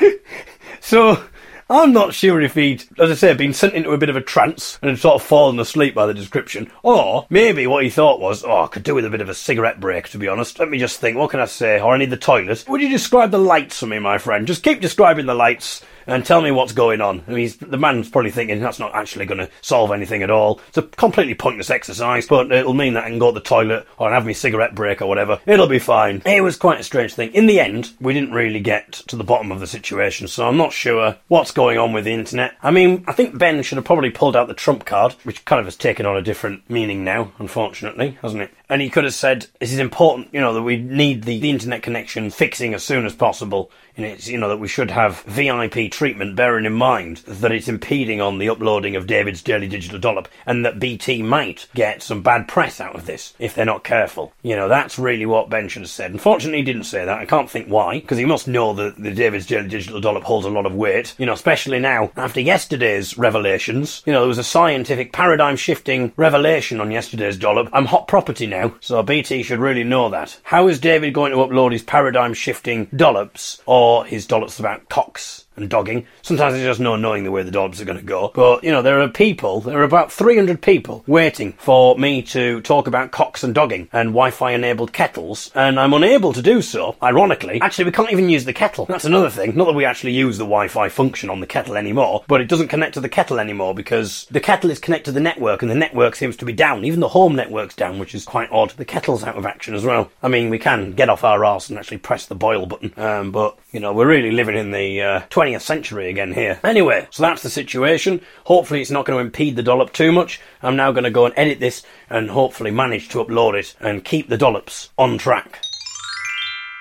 [0.81, 1.21] so
[1.69, 4.21] I'm not sure if he'd, as I say, been sent into a bit of a
[4.21, 6.71] trance and had sort of fallen asleep by the description.
[6.85, 9.35] Or maybe what he thought was, oh, I could do with a bit of a
[9.35, 10.61] cigarette break, to be honest.
[10.61, 11.81] Let me just think, what can I say?
[11.81, 12.65] Or I need the toilet.
[12.69, 14.47] Would you describe the lights for me, my friend?
[14.47, 17.23] Just keep describing the lights and tell me what's going on.
[17.27, 20.61] I mean, the man's probably thinking that's not actually going to solve anything at all.
[20.69, 23.87] It's a completely pointless exercise, but it'll mean that I can go to the toilet
[23.99, 25.41] or have my cigarette break or whatever.
[25.47, 26.23] It'll be fine.
[26.25, 27.33] It was quite a strange thing.
[27.33, 30.57] In the end, we didn't really get to the bottom of the situation, so I'm
[30.57, 32.55] not sure what's going on with the internet.
[32.63, 35.61] I mean, I think Ben should have probably pulled out the trump card, which kind
[35.61, 38.51] of has taken on a different meaning now, unfortunately, hasn't it?
[38.73, 41.51] And he could have said, this is important, you know, that we need the, the
[41.51, 45.21] internet connection fixing as soon as possible and it's you know that we should have
[45.23, 49.99] VIP treatment, bearing in mind that it's impeding on the uploading of David's Daily Digital
[49.99, 53.85] Dollop, and that BT might get some bad press out of this if they're not
[53.85, 54.33] careful.
[54.43, 56.11] You know, that's really what Ben should have said.
[56.11, 57.19] Unfortunately, he didn't say that.
[57.19, 60.47] I can't think why, because he must know that the David's Daily Digital Dollop holds
[60.47, 61.15] a lot of weight.
[61.19, 64.03] You know, especially now after yesterday's revelations.
[64.07, 67.69] You know, there was a scientific paradigm shifting revelation on yesterday's dollop.
[67.73, 70.39] I'm hot property now, so BT should really know that.
[70.45, 73.63] How is David going to upload his paradigm shifting dollops?
[73.67, 76.07] Or his dollops about cocks and dogging.
[76.23, 78.31] Sometimes it's just no knowing the way the dogs are going to go.
[78.35, 82.61] But, you know, there are people, there are about 300 people waiting for me to
[82.63, 86.97] talk about cocks and dogging and Wi-Fi enabled kettles, and I'm unable to do so,
[87.03, 87.61] ironically.
[87.61, 88.87] Actually, we can't even use the kettle.
[88.87, 89.57] That's another thing.
[89.57, 92.69] Not that we actually use the Wi-Fi function on the kettle anymore, but it doesn't
[92.69, 95.75] connect to the kettle anymore because the kettle is connected to the network and the
[95.77, 96.85] network seems to be down.
[96.85, 98.71] Even the home network's down, which is quite odd.
[98.71, 100.11] The kettle's out of action as well.
[100.23, 103.33] I mean, we can get off our arse and actually press the boil button, um,
[103.33, 105.21] but, you know, we're really living in the uh,
[105.53, 106.59] 20th century again here.
[106.65, 108.21] Anyway, so that's the situation.
[108.45, 110.41] Hopefully it's not going to impede the dollop too much.
[110.63, 114.05] I'm now going to go and edit this and hopefully manage to upload it and
[114.05, 115.63] keep the dollops on track.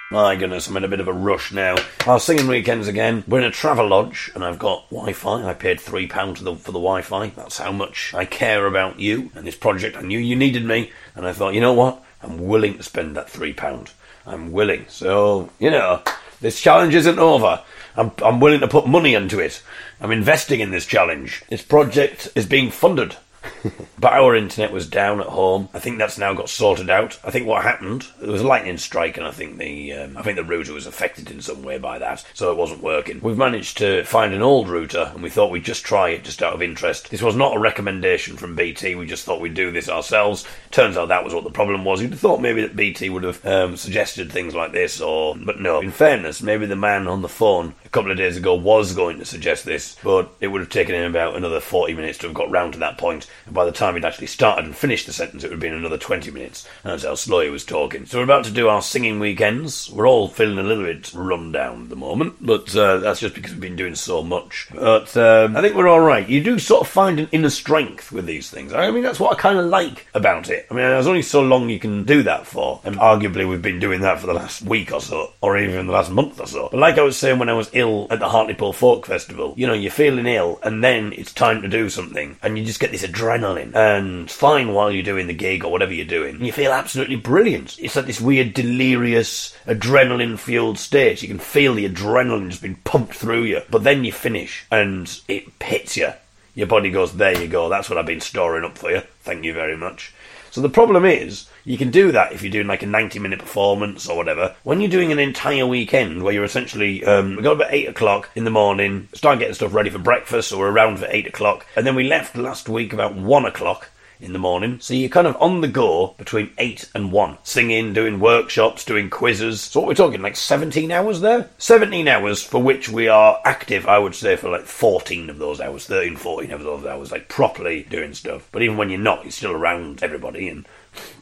[0.10, 1.78] My goodness, I'm in a bit of a rush now.
[2.06, 3.24] Our singing weekends again.
[3.28, 5.50] We're in a travel lodge, and I've got Wi-Fi.
[5.50, 7.28] I paid three pound for the, for the Wi-Fi.
[7.28, 9.96] That's how much I care about you and this project.
[9.96, 12.04] I knew you needed me, and I thought, you know what?
[12.22, 13.92] I'm willing to spend that three pound.
[14.26, 14.86] I'm willing.
[14.90, 16.02] So you know,
[16.42, 17.62] this challenge isn't over.
[17.96, 19.62] I'm, I'm willing to put money into it.
[20.00, 21.44] I'm investing in this challenge.
[21.50, 23.18] This project is being funded
[24.00, 25.70] but our internet was down at home.
[25.74, 27.20] I think that's now got sorted out.
[27.24, 30.22] I think what happened there was a lightning strike, and I think the um, I
[30.22, 33.20] think the router was affected in some way by that, so it wasn't working.
[33.22, 36.44] We've managed to find an old router, and we thought we'd just try it just
[36.44, 37.10] out of interest.
[37.10, 38.96] This was not a recommendation from BT.
[38.96, 40.46] We just thought we'd do this ourselves.
[40.70, 42.02] Turns out that was what the problem was.
[42.02, 45.60] You'd have thought maybe that BT would have um, suggested things like this, or but
[45.60, 45.82] no.
[45.82, 49.26] In fairness, maybe the man on the phone couple of days ago was going to
[49.26, 52.50] suggest this, but it would have taken him about another 40 minutes to have got
[52.50, 55.44] round to that point, and by the time he'd actually started and finished the sentence,
[55.44, 56.68] it would have been another 20 minutes.
[56.84, 58.06] That's how slow he was talking.
[58.06, 59.92] So we're about to do our singing weekends.
[59.92, 63.36] We're all feeling a little bit run down at the moment, but uh, that's just
[63.36, 64.70] because we've been doing so much.
[64.74, 66.28] But um, I think we're all right.
[66.28, 68.74] You do sort of find an inner strength with these things.
[68.74, 70.68] I mean, that's what I kind of like about it.
[70.72, 73.80] I mean, there's only so long you can do that for, and arguably we've been
[73.80, 76.70] doing that for the last week or so, or even the last month or so.
[76.72, 79.68] But like I was saying when I was ill at the Hartlepool Folk Festival, you
[79.68, 82.92] know, you're feeling ill, and then it's time to do something, and you just get
[82.92, 86.72] this adrenaline, and fine while you're doing the gig or whatever you're doing, you feel
[86.72, 87.78] absolutely brilliant.
[87.80, 91.22] It's like this weird delirious adrenaline fueled state.
[91.22, 95.22] You can feel the adrenaline just being pumped through you, but then you finish, and
[95.28, 96.10] it hits you.
[96.54, 99.02] Your body goes, there you go, that's what I've been storing up for you.
[99.22, 100.14] Thank you very much.
[100.52, 103.40] So the problem is, you can do that if you're doing like a 90 minute
[103.40, 104.56] performance or whatever.
[104.64, 108.30] When you're doing an entire weekend where you're essentially, um, we got about 8 o'clock
[108.36, 111.86] in the morning, start getting stuff ready for breakfast, we're around for 8 o'clock, and
[111.86, 113.90] then we left last week about 1 o'clock
[114.22, 114.80] in the morning.
[114.80, 119.10] So you're kind of on the go between 8 and 1, singing, doing workshops, doing
[119.10, 119.62] quizzes.
[119.62, 121.50] So what we're talking, like 17 hours there?
[121.58, 125.60] 17 hours for which we are active, I would say, for like 14 of those
[125.60, 128.48] hours, 13, 14 of those hours, like properly doing stuff.
[128.52, 130.66] But even when you're not, you're still around everybody and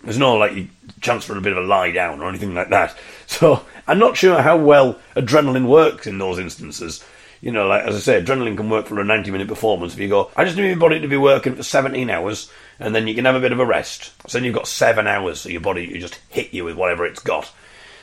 [0.04, 0.68] there's no like
[1.02, 2.98] chance for a bit of a lie down or anything like that.
[3.30, 7.06] So I'm not sure how well adrenaline works in those instances.
[7.42, 9.94] You know, like as I say, adrenaline can work for a 90 minute performance.
[9.94, 12.96] If you go, I just need my body to be working for 17 hours, and
[12.96, 14.12] then you can have a bit of a rest.
[14.28, 17.06] So then you've got seven hours, so your body you just hit you with whatever
[17.06, 17.52] it's got.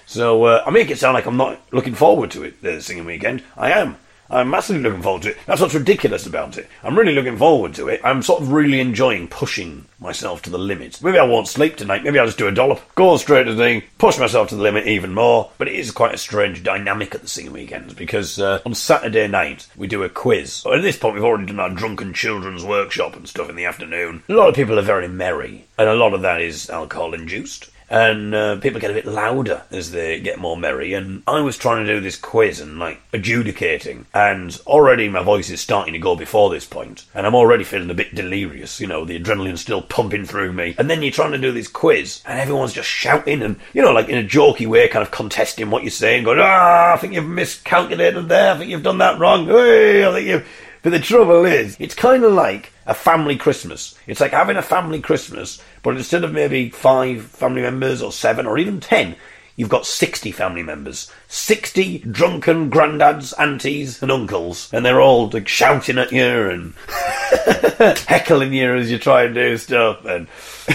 [0.07, 3.05] So uh, I make it sound like I'm not looking forward to it, the singing
[3.05, 3.43] weekend.
[3.57, 3.97] I am.
[4.31, 5.39] I'm massively looking forward to it.
[5.47, 6.69] That's what's ridiculous about it.
[6.83, 8.01] I'm really looking forward to it.
[8.03, 11.03] I'm sort of really enjoying pushing myself to the limit.
[11.03, 12.05] Maybe I won't sleep tonight.
[12.05, 12.81] Maybe I'll just do a dollop.
[12.95, 15.51] Go straight to the thing, push myself to the limit even more.
[15.59, 19.29] But it is quite a strange dynamic at the singing weekends because uh, on Saturday
[19.29, 20.65] night we do a quiz.
[20.67, 24.23] At this point we've already done our drunken children's workshop and stuff in the afternoon.
[24.29, 27.71] A lot of people are very merry, and a lot of that is alcohol induced
[27.89, 30.93] and uh, people get a bit louder as they get more merry.
[30.93, 35.51] And I was trying to do this quiz and like adjudicating, and already my voice
[35.51, 38.81] is starting to go before this point, and I'm already feeling a bit delirious.
[38.81, 41.69] You know, the adrenaline's still pumping through me, and then you're trying to do this
[41.69, 45.11] quiz, and everyone's just shouting and you know, like in a jokey way, kind of
[45.11, 48.55] contesting what you're saying, going, "Ah, I think you've miscalculated there.
[48.55, 49.47] I think you've done that wrong.
[49.47, 50.49] Hey, I think you've."
[50.87, 53.99] But the trouble is, it's kind of like a family Christmas.
[54.07, 58.47] It's like having a family Christmas, but instead of maybe five family members or seven
[58.47, 59.17] or even ten,
[59.57, 61.11] you've got 60 family members.
[61.27, 64.73] 60 drunken granddads, aunties, and uncles.
[64.73, 66.75] And they're all like shouting at you and
[68.07, 70.05] heckling you as you try and do stuff.
[70.05, 70.29] And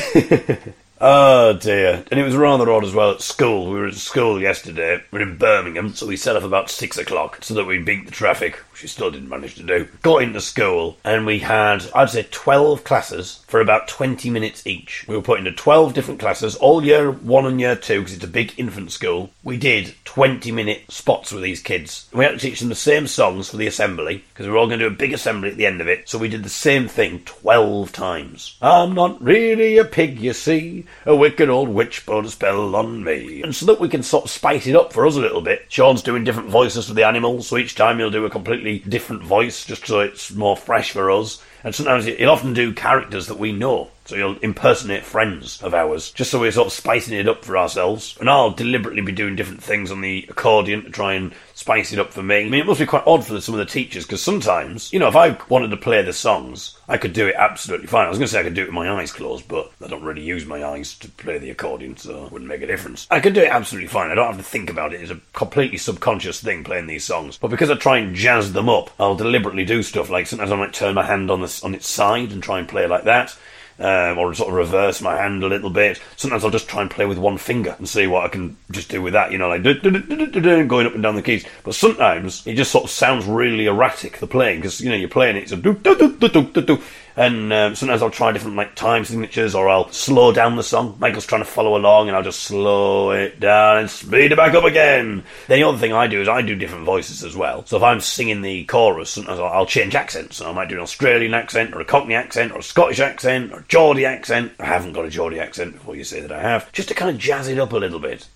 [1.03, 2.03] Oh dear.
[2.11, 3.71] And it was rather odd as well at school.
[3.71, 5.01] We were at school yesterday.
[5.09, 8.05] We are in Birmingham, so we set off about six o'clock so that we beat
[8.05, 9.87] the traffic, we still didn't manage to do.
[10.01, 15.05] Got into school, and we had, I'd say, 12 classes for about 20 minutes each.
[15.07, 18.23] We were put into 12 different classes, all year one and year two, because it's
[18.23, 19.31] a big infant school.
[19.43, 22.09] We did 20 minute spots with these kids.
[22.13, 24.67] We had to teach them the same songs for the assembly, because we were all
[24.67, 26.09] going to do a big assembly at the end of it.
[26.09, 28.57] So we did the same thing 12 times.
[28.61, 30.85] I'm not really a pig, you see.
[31.05, 33.41] A wicked old witch put a spell on me.
[33.41, 35.65] And so that we can sort of spice it up for us a little bit.
[35.69, 39.23] Sean's doing different voices for the animals, so each time he'll do a completely different
[39.23, 41.43] voice, just so it's more fresh for us.
[41.63, 43.89] And sometimes he'll often do characters that we know.
[44.11, 47.57] So you'll impersonate friends of ours, just so we're sort of spicing it up for
[47.57, 48.17] ourselves.
[48.19, 51.99] And I'll deliberately be doing different things on the accordion to try and spice it
[51.99, 52.41] up for me.
[52.41, 54.99] I mean, it must be quite odd for some of the teachers, because sometimes, you
[54.99, 58.05] know, if I wanted to play the songs, I could do it absolutely fine.
[58.05, 59.87] I was going to say I could do it with my eyes closed, but I
[59.87, 63.07] don't really use my eyes to play the accordion, so it wouldn't make a difference.
[63.09, 64.11] I could do it absolutely fine.
[64.11, 64.99] I don't have to think about it.
[64.99, 67.37] It's a completely subconscious thing playing these songs.
[67.37, 70.57] But because I try and jazz them up, I'll deliberately do stuff like sometimes I
[70.57, 73.37] might turn my hand on the on its side and try and play like that
[73.81, 75.99] um, or sort of reverse my hand a little bit.
[76.15, 78.89] Sometimes I'll just try and play with one finger and see what I can just
[78.89, 81.45] do with that, you know, like going up and down the keys.
[81.63, 85.09] But sometimes it just sort of sounds really erratic, the playing, because, you know, you're
[85.09, 86.83] playing it, it's a do do do do do do
[87.15, 90.95] and um, sometimes I'll try different like time signatures, or I'll slow down the song.
[90.99, 94.53] Michael's trying to follow along, and I'll just slow it down and speed it back
[94.53, 95.23] up again.
[95.47, 97.65] Then the other thing I do is I do different voices as well.
[97.65, 100.37] So if I'm singing the chorus, sometimes I'll, change accents.
[100.37, 103.53] So I might do an Australian accent, or a Cockney accent, or a Scottish accent,
[103.53, 104.53] or a Geordie accent.
[104.59, 107.11] I haven't got a Geordie accent before you say that I have, just to kind
[107.11, 108.27] of jazz it up a little bit.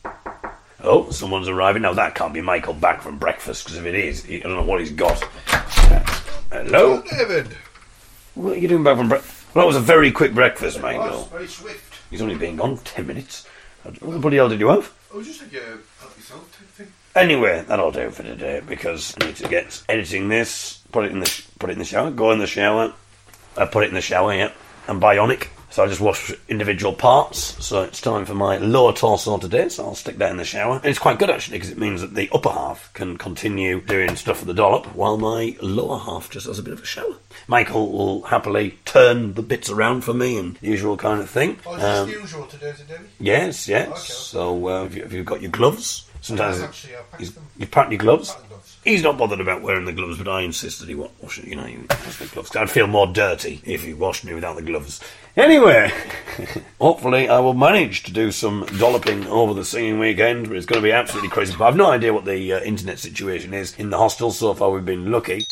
[0.82, 1.82] Oh, someone's arriving.
[1.82, 4.63] Now that can't be Michael back from breakfast, because if it is, I don't know
[4.63, 5.19] what he's got.
[6.51, 7.55] hello, David.
[8.36, 9.56] What are you doing back from breakfast?
[9.56, 11.24] Well, that was a very quick breakfast, Michael.
[11.26, 11.94] very swift.
[12.10, 13.48] He's only been gone ten minutes.
[13.84, 14.92] What the bloody hell did you have?
[15.14, 15.66] I was just like a
[16.00, 16.88] help yourself type thing.
[17.16, 20.80] Anyway, that'll do for today because I need to get editing this.
[20.92, 22.12] Put it in the sh- put it in the shower.
[22.12, 22.94] Go in the shower.
[23.58, 24.34] I put it in the shower.
[24.34, 24.52] Yeah,
[24.88, 27.61] I'm bionic, so I just wash individual parts.
[27.65, 29.67] So it's time for my lower torso today.
[29.67, 30.78] So I'll stick that in the shower.
[30.78, 34.15] And it's quite good actually because it means that the upper half can continue doing
[34.15, 37.17] stuff for the dollop while my lower half just has a bit of a shower.
[37.49, 41.59] Michael will happily turn the bits around for me and the usual kind of thing.
[41.65, 42.88] Oh, is Um, usual today, is it,
[43.19, 43.89] Yes, yes.
[43.89, 43.99] Okay.
[43.99, 46.09] So uh, have, you, have you got your gloves?
[46.21, 48.32] Sometimes actually, packed you pack your gloves.
[48.32, 48.74] Packed gloves.
[48.86, 51.46] He's not bothered about wearing the gloves, but I insist that he wa- wash it.
[51.46, 52.56] You know, he the gloves.
[52.56, 55.02] I'd feel more dirty if he washed me without the gloves.
[55.36, 55.92] Anyway,
[56.80, 60.48] hopefully I will manage to do some dolloping over the singing weekend.
[60.48, 61.56] But it's going to be absolutely crazy.
[61.58, 64.32] But I've no idea what the uh, internet situation is in the hostel.
[64.32, 65.48] So far, we've been lucky.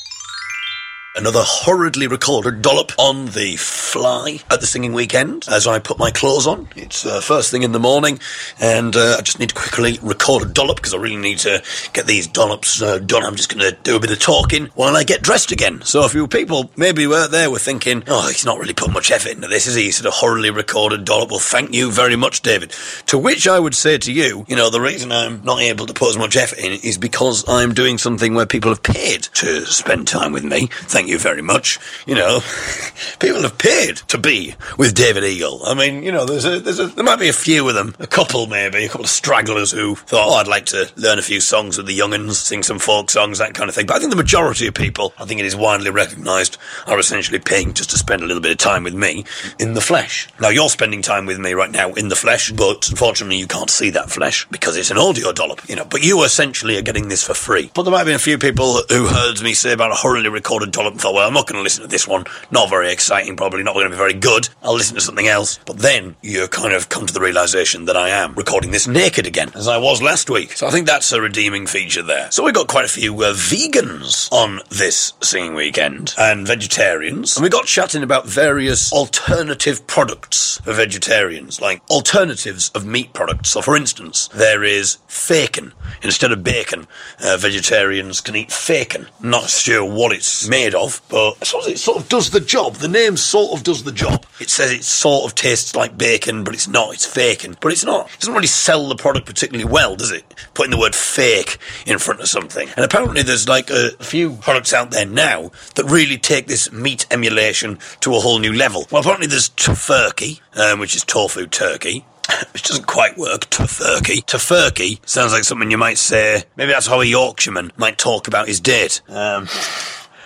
[1.16, 6.10] Another horridly recorded dollop on the fly at the singing weekend as I put my
[6.10, 6.68] clothes on.
[6.76, 8.18] It's uh, first thing in the morning,
[8.60, 11.62] and uh, I just need to quickly record a dollop because I really need to
[11.94, 13.24] get these dollops uh, done.
[13.24, 15.84] I'm just going to do a bit of talking while I get dressed again.
[15.84, 19.12] So, a few people maybe were there were thinking, oh, he's not really put much
[19.12, 19.84] effort into this, is he?
[19.84, 21.30] He's sort of horridly recorded dollop.
[21.30, 22.74] Well, thank you very much, David.
[23.06, 25.94] To which I would say to you, you know, the reason I'm not able to
[25.94, 29.64] put as much effort in is because I'm doing something where people have paid to
[29.68, 30.70] spend time with me.
[30.72, 31.80] Thank you very much.
[32.06, 32.42] You know,
[33.20, 35.62] people have paid to be with David Eagle.
[35.66, 37.96] I mean, you know, there's a, there's a, there might be a few of them,
[38.00, 41.24] a couple maybe, a couple of stragglers who thought, oh, I'd like to learn a
[41.24, 43.86] few songs with the young'uns, sing some folk songs, that kind of thing.
[43.86, 47.40] But I think the majority of people, I think it is widely recognised, are essentially
[47.40, 49.26] paying just to spend a little bit of time with me
[49.60, 50.28] in the flesh.
[50.40, 53.70] Now, you're spending time with me right now in the flesh, but unfortunately you can't
[53.70, 57.08] see that flesh because it's an audio dollop, you know, but you essentially are getting
[57.08, 57.72] this for free.
[57.74, 60.30] But there might have been a few people who heard me say about a hurriedly
[60.30, 62.26] recorded dollop and thought, well, I'm not going to listen to this one.
[62.52, 64.50] Not very exciting, probably not going to be very good.
[64.62, 65.60] I'll listen to something else.
[65.66, 69.28] But then you kind of come to the realization that I am recording this naked
[69.28, 70.54] again, as I was last week.
[70.54, 72.32] So I think that's a redeeming feature there.
[72.32, 77.44] So we got quite a few uh, vegans on this singing weekend and vegetarians, and
[77.44, 83.50] we got chatting about various alternative products for vegetarians, like alternatives of meat products.
[83.50, 86.88] So, for instance, there is bacon instead of bacon.
[87.20, 89.08] Uh, vegetarians can eat bacon.
[89.22, 92.76] Not sure what it's made of, but I suppose it sort of does the job.
[92.76, 94.26] The name sort of does the job.
[94.40, 96.94] It says it sort of tastes like bacon, but it's not.
[96.94, 98.08] It's bacon, but it's not.
[98.14, 100.24] It doesn't really sell the product particularly well, does it?
[100.54, 102.70] Putting the word fake in front of something.
[102.76, 107.06] And apparently, there's like a few products out there now that really take this meat
[107.12, 108.86] emulation to a whole new level.
[108.92, 112.06] Well, apparently, there's tofurkey, um, which is tofu turkey
[112.54, 113.50] which doesn't quite work.
[113.50, 114.26] Tofurkey.
[114.26, 116.44] Tofurkey sounds like something you might say.
[116.56, 119.02] Maybe that's how a Yorkshireman might talk about his date.
[119.08, 119.48] Um,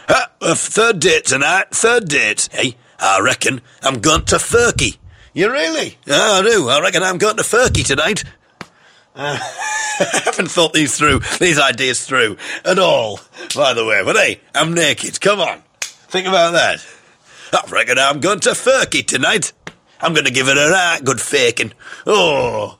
[0.09, 1.71] ah, uh, third date tonight.
[1.71, 2.49] Third date.
[2.51, 4.97] Hey, I reckon I'm going to Furkey.
[5.33, 5.97] You really?
[6.05, 6.69] Yeah, I do.
[6.69, 8.23] I reckon I'm going to Furkey tonight.
[9.15, 13.19] I haven't thought these through, these ideas through at all,
[13.55, 14.03] by the way.
[14.03, 15.19] But hey, I'm naked.
[15.21, 15.63] Come on.
[15.81, 16.85] Think about that.
[17.53, 19.53] I reckon I'm going to Furky tonight.
[19.99, 21.73] I'm going to give it a right good faking.
[22.05, 22.77] Oh.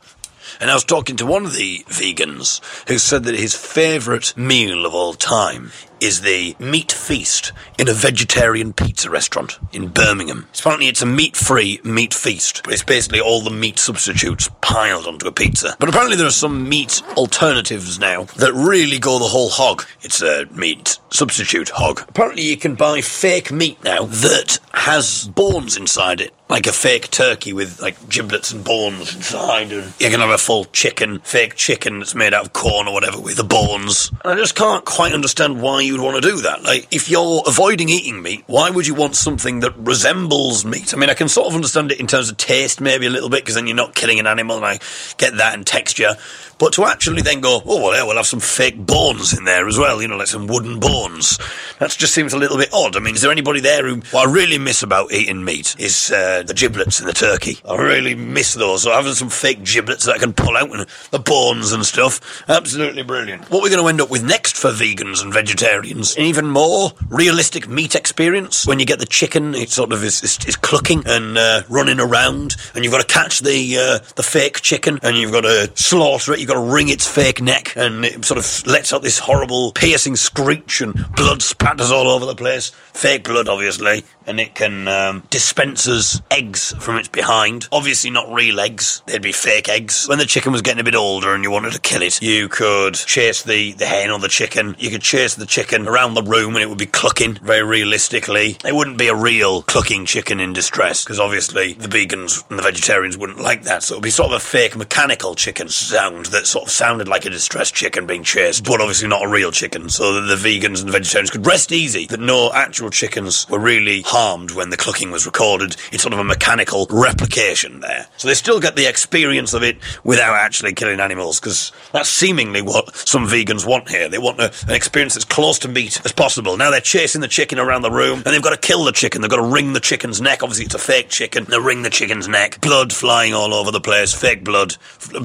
[0.60, 4.86] And I was talking to one of the vegans who said that his favourite meal
[4.86, 10.48] of all time is the meat feast in a vegetarian pizza restaurant in Birmingham.
[10.58, 15.28] Apparently, it's a meat-free meat feast, but it's basically all the meat substitutes piled onto
[15.28, 15.76] a pizza.
[15.80, 19.86] But apparently, there are some meat alternatives now that really go the whole hog.
[20.02, 22.02] It's a meat substitute hog.
[22.08, 26.34] Apparently, you can buy fake meat now that has bones inside it.
[26.50, 30.38] Like a fake turkey with like giblets and bones inside, and you can have a
[30.38, 34.14] full chicken, fake chicken that's made out of corn or whatever with the bones.
[34.24, 36.64] And I just can't quite understand why you'd want to do that.
[36.64, 40.94] Like, if you're avoiding eating meat, why would you want something that resembles meat?
[40.94, 43.30] I mean, I can sort of understand it in terms of taste, maybe a little
[43.30, 44.80] bit, because then you're not killing an animal, and I
[45.18, 46.16] get that in texture.
[46.60, 49.68] But to actually then go, oh, well, yeah, we'll have some fake bones in there
[49.68, 51.38] as well, you know, like some wooden bones.
[51.80, 52.95] That just seems a little bit odd.
[52.95, 56.12] I mean, is there anybody there who, what I really miss about eating meat is
[56.12, 57.60] uh, the giblets in the turkey.
[57.68, 58.84] I really miss those.
[58.84, 62.43] So having some fake giblets that I can pull out and the bones and stuff,
[62.49, 63.49] absolutely brilliant.
[63.51, 66.91] What we're going to end up with next for vegans and vegetarians, an even more
[67.10, 68.66] realistic meat experience.
[68.66, 71.99] When you get the chicken, it sort of is, is, is clucking and uh, running
[71.99, 75.72] around, and you've got to catch the uh, the fake chicken, and you've got to
[75.76, 76.39] slaughter it.
[76.39, 79.72] You've got to wring its fake neck, and it sort of lets out this horrible
[79.72, 82.72] piercing screech, and blood spatters all over the place.
[82.98, 87.68] Fake blood, obviously, and it can um, dispense us eggs from its behind.
[87.72, 90.08] Obviously, not real eggs; they'd be fake eggs.
[90.08, 92.50] When the chicken was getting a bit older and you wanted to kill it, you
[92.50, 94.76] could chase the the hen or the chicken.
[94.80, 98.58] You could chase the chicken around the room, and it would be clucking very realistically.
[98.66, 102.64] It wouldn't be a real clucking chicken in distress because obviously the vegans and the
[102.64, 103.84] vegetarians wouldn't like that.
[103.84, 107.26] So it'd be sort of a fake mechanical chicken sound that sort of sounded like
[107.26, 109.88] a distressed chicken being chased, but obviously not a real chicken.
[109.88, 113.60] So that the vegans and the vegetarians could rest easy that no actual chickens were
[113.60, 115.76] really harmed when the clucking was recorded.
[115.92, 118.08] It's sort of a mechanical replication there.
[118.18, 122.62] So they still get the experience of it without actually killing animals because that's seemingly
[122.62, 124.10] what some vegans want here.
[124.10, 126.58] They want a, an experience that's close to meat as possible.
[126.58, 129.22] Now they're chasing the chicken around the room and they've got to kill the chicken.
[129.22, 130.44] They've got to wring the chicken's neck.
[130.44, 131.46] Obviously, it's a fake chicken.
[131.46, 132.62] They wring the chicken's neck.
[132.62, 134.14] Blood flying all over the place.
[134.14, 134.76] Fake blood.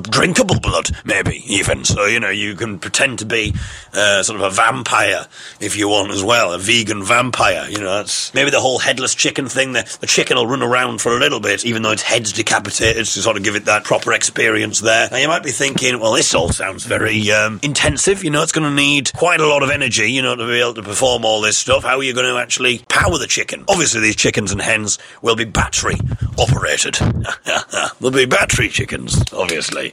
[0.02, 1.84] Drinkable blood, maybe, even.
[1.84, 3.54] So, you know, you can pretend to be
[3.92, 5.26] uh, sort of a vampire
[5.60, 6.52] if you want as well.
[6.52, 7.51] A vegan vampire.
[7.68, 9.72] You know, that's maybe the whole headless chicken thing.
[9.72, 13.04] The, the chicken will run around for a little bit, even though its head's decapitated,
[13.04, 15.08] to sort of give it that proper experience there.
[15.10, 18.24] Now, you might be thinking, well, this all sounds very um, intensive.
[18.24, 20.60] You know, it's going to need quite a lot of energy, you know, to be
[20.60, 21.84] able to perform all this stuff.
[21.84, 23.64] How are you going to actually power the chicken?
[23.68, 25.96] Obviously, these chickens and hens will be battery
[26.38, 26.94] operated.
[28.00, 29.92] They'll be battery chickens, obviously.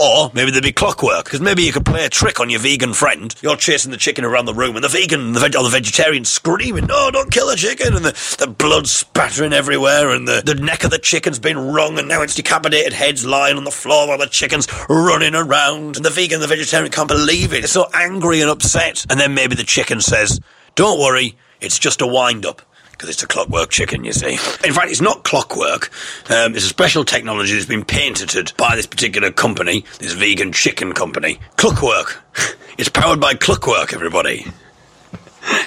[0.00, 2.94] Or maybe they'll be clockwork, because maybe you could play a trick on your vegan
[2.94, 3.34] friend.
[3.42, 6.24] You're chasing the chicken around the room, and the vegan the veg- or the vegetarian
[6.24, 10.56] screaming, no, don't kill the chicken, and the, the blood spattering everywhere, and the, the
[10.56, 14.08] neck of the chicken's been wrung, and now its decapitated head's lying on the floor
[14.08, 15.96] while the chicken's running around.
[15.96, 17.60] And the vegan, the vegetarian can't believe it.
[17.60, 19.06] They're so angry and upset.
[19.08, 20.40] And then maybe the chicken says,
[20.74, 22.62] don't worry, it's just a wind up.
[22.90, 24.32] Because it's a clockwork chicken, you see.
[24.32, 25.90] In fact, it's not clockwork.
[26.28, 30.92] Um, it's a special technology that's been patented by this particular company, this vegan chicken
[30.92, 31.40] company.
[31.56, 32.22] Clockwork.
[32.78, 34.46] It's powered by clockwork, everybody.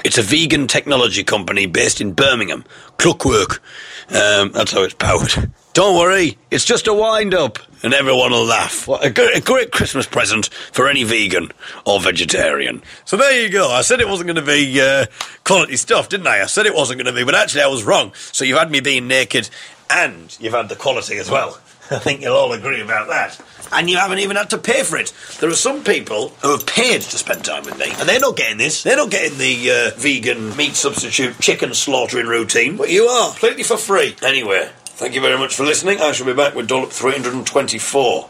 [0.03, 2.65] It's a vegan technology company based in Birmingham.
[2.97, 3.61] Clockwork.
[4.09, 5.51] Um, that's how it's powered.
[5.73, 8.87] Don't worry, it's just a wind up, and everyone will laugh.
[8.87, 11.49] What a, a great Christmas present for any vegan
[11.83, 12.83] or vegetarian.
[13.05, 13.71] So there you go.
[13.71, 15.07] I said it wasn't going to be uh,
[15.43, 16.43] quality stuff, didn't I?
[16.43, 18.13] I said it wasn't going to be, but actually I was wrong.
[18.13, 19.49] So you've had me being naked,
[19.89, 21.59] and you've had the quality as well.
[21.91, 23.41] I think you'll all agree about that.
[23.73, 25.13] And you haven't even had to pay for it.
[25.39, 28.37] There are some people who have paid to spend time with me, and they're not
[28.37, 28.83] getting this.
[28.83, 33.31] They're not getting the uh, vegan meat substitute chicken slaughtering routine, but you are.
[33.31, 34.15] Completely for free.
[34.21, 35.99] Anyway, thank you very much for listening.
[35.99, 38.29] I shall be back with Dollop 324.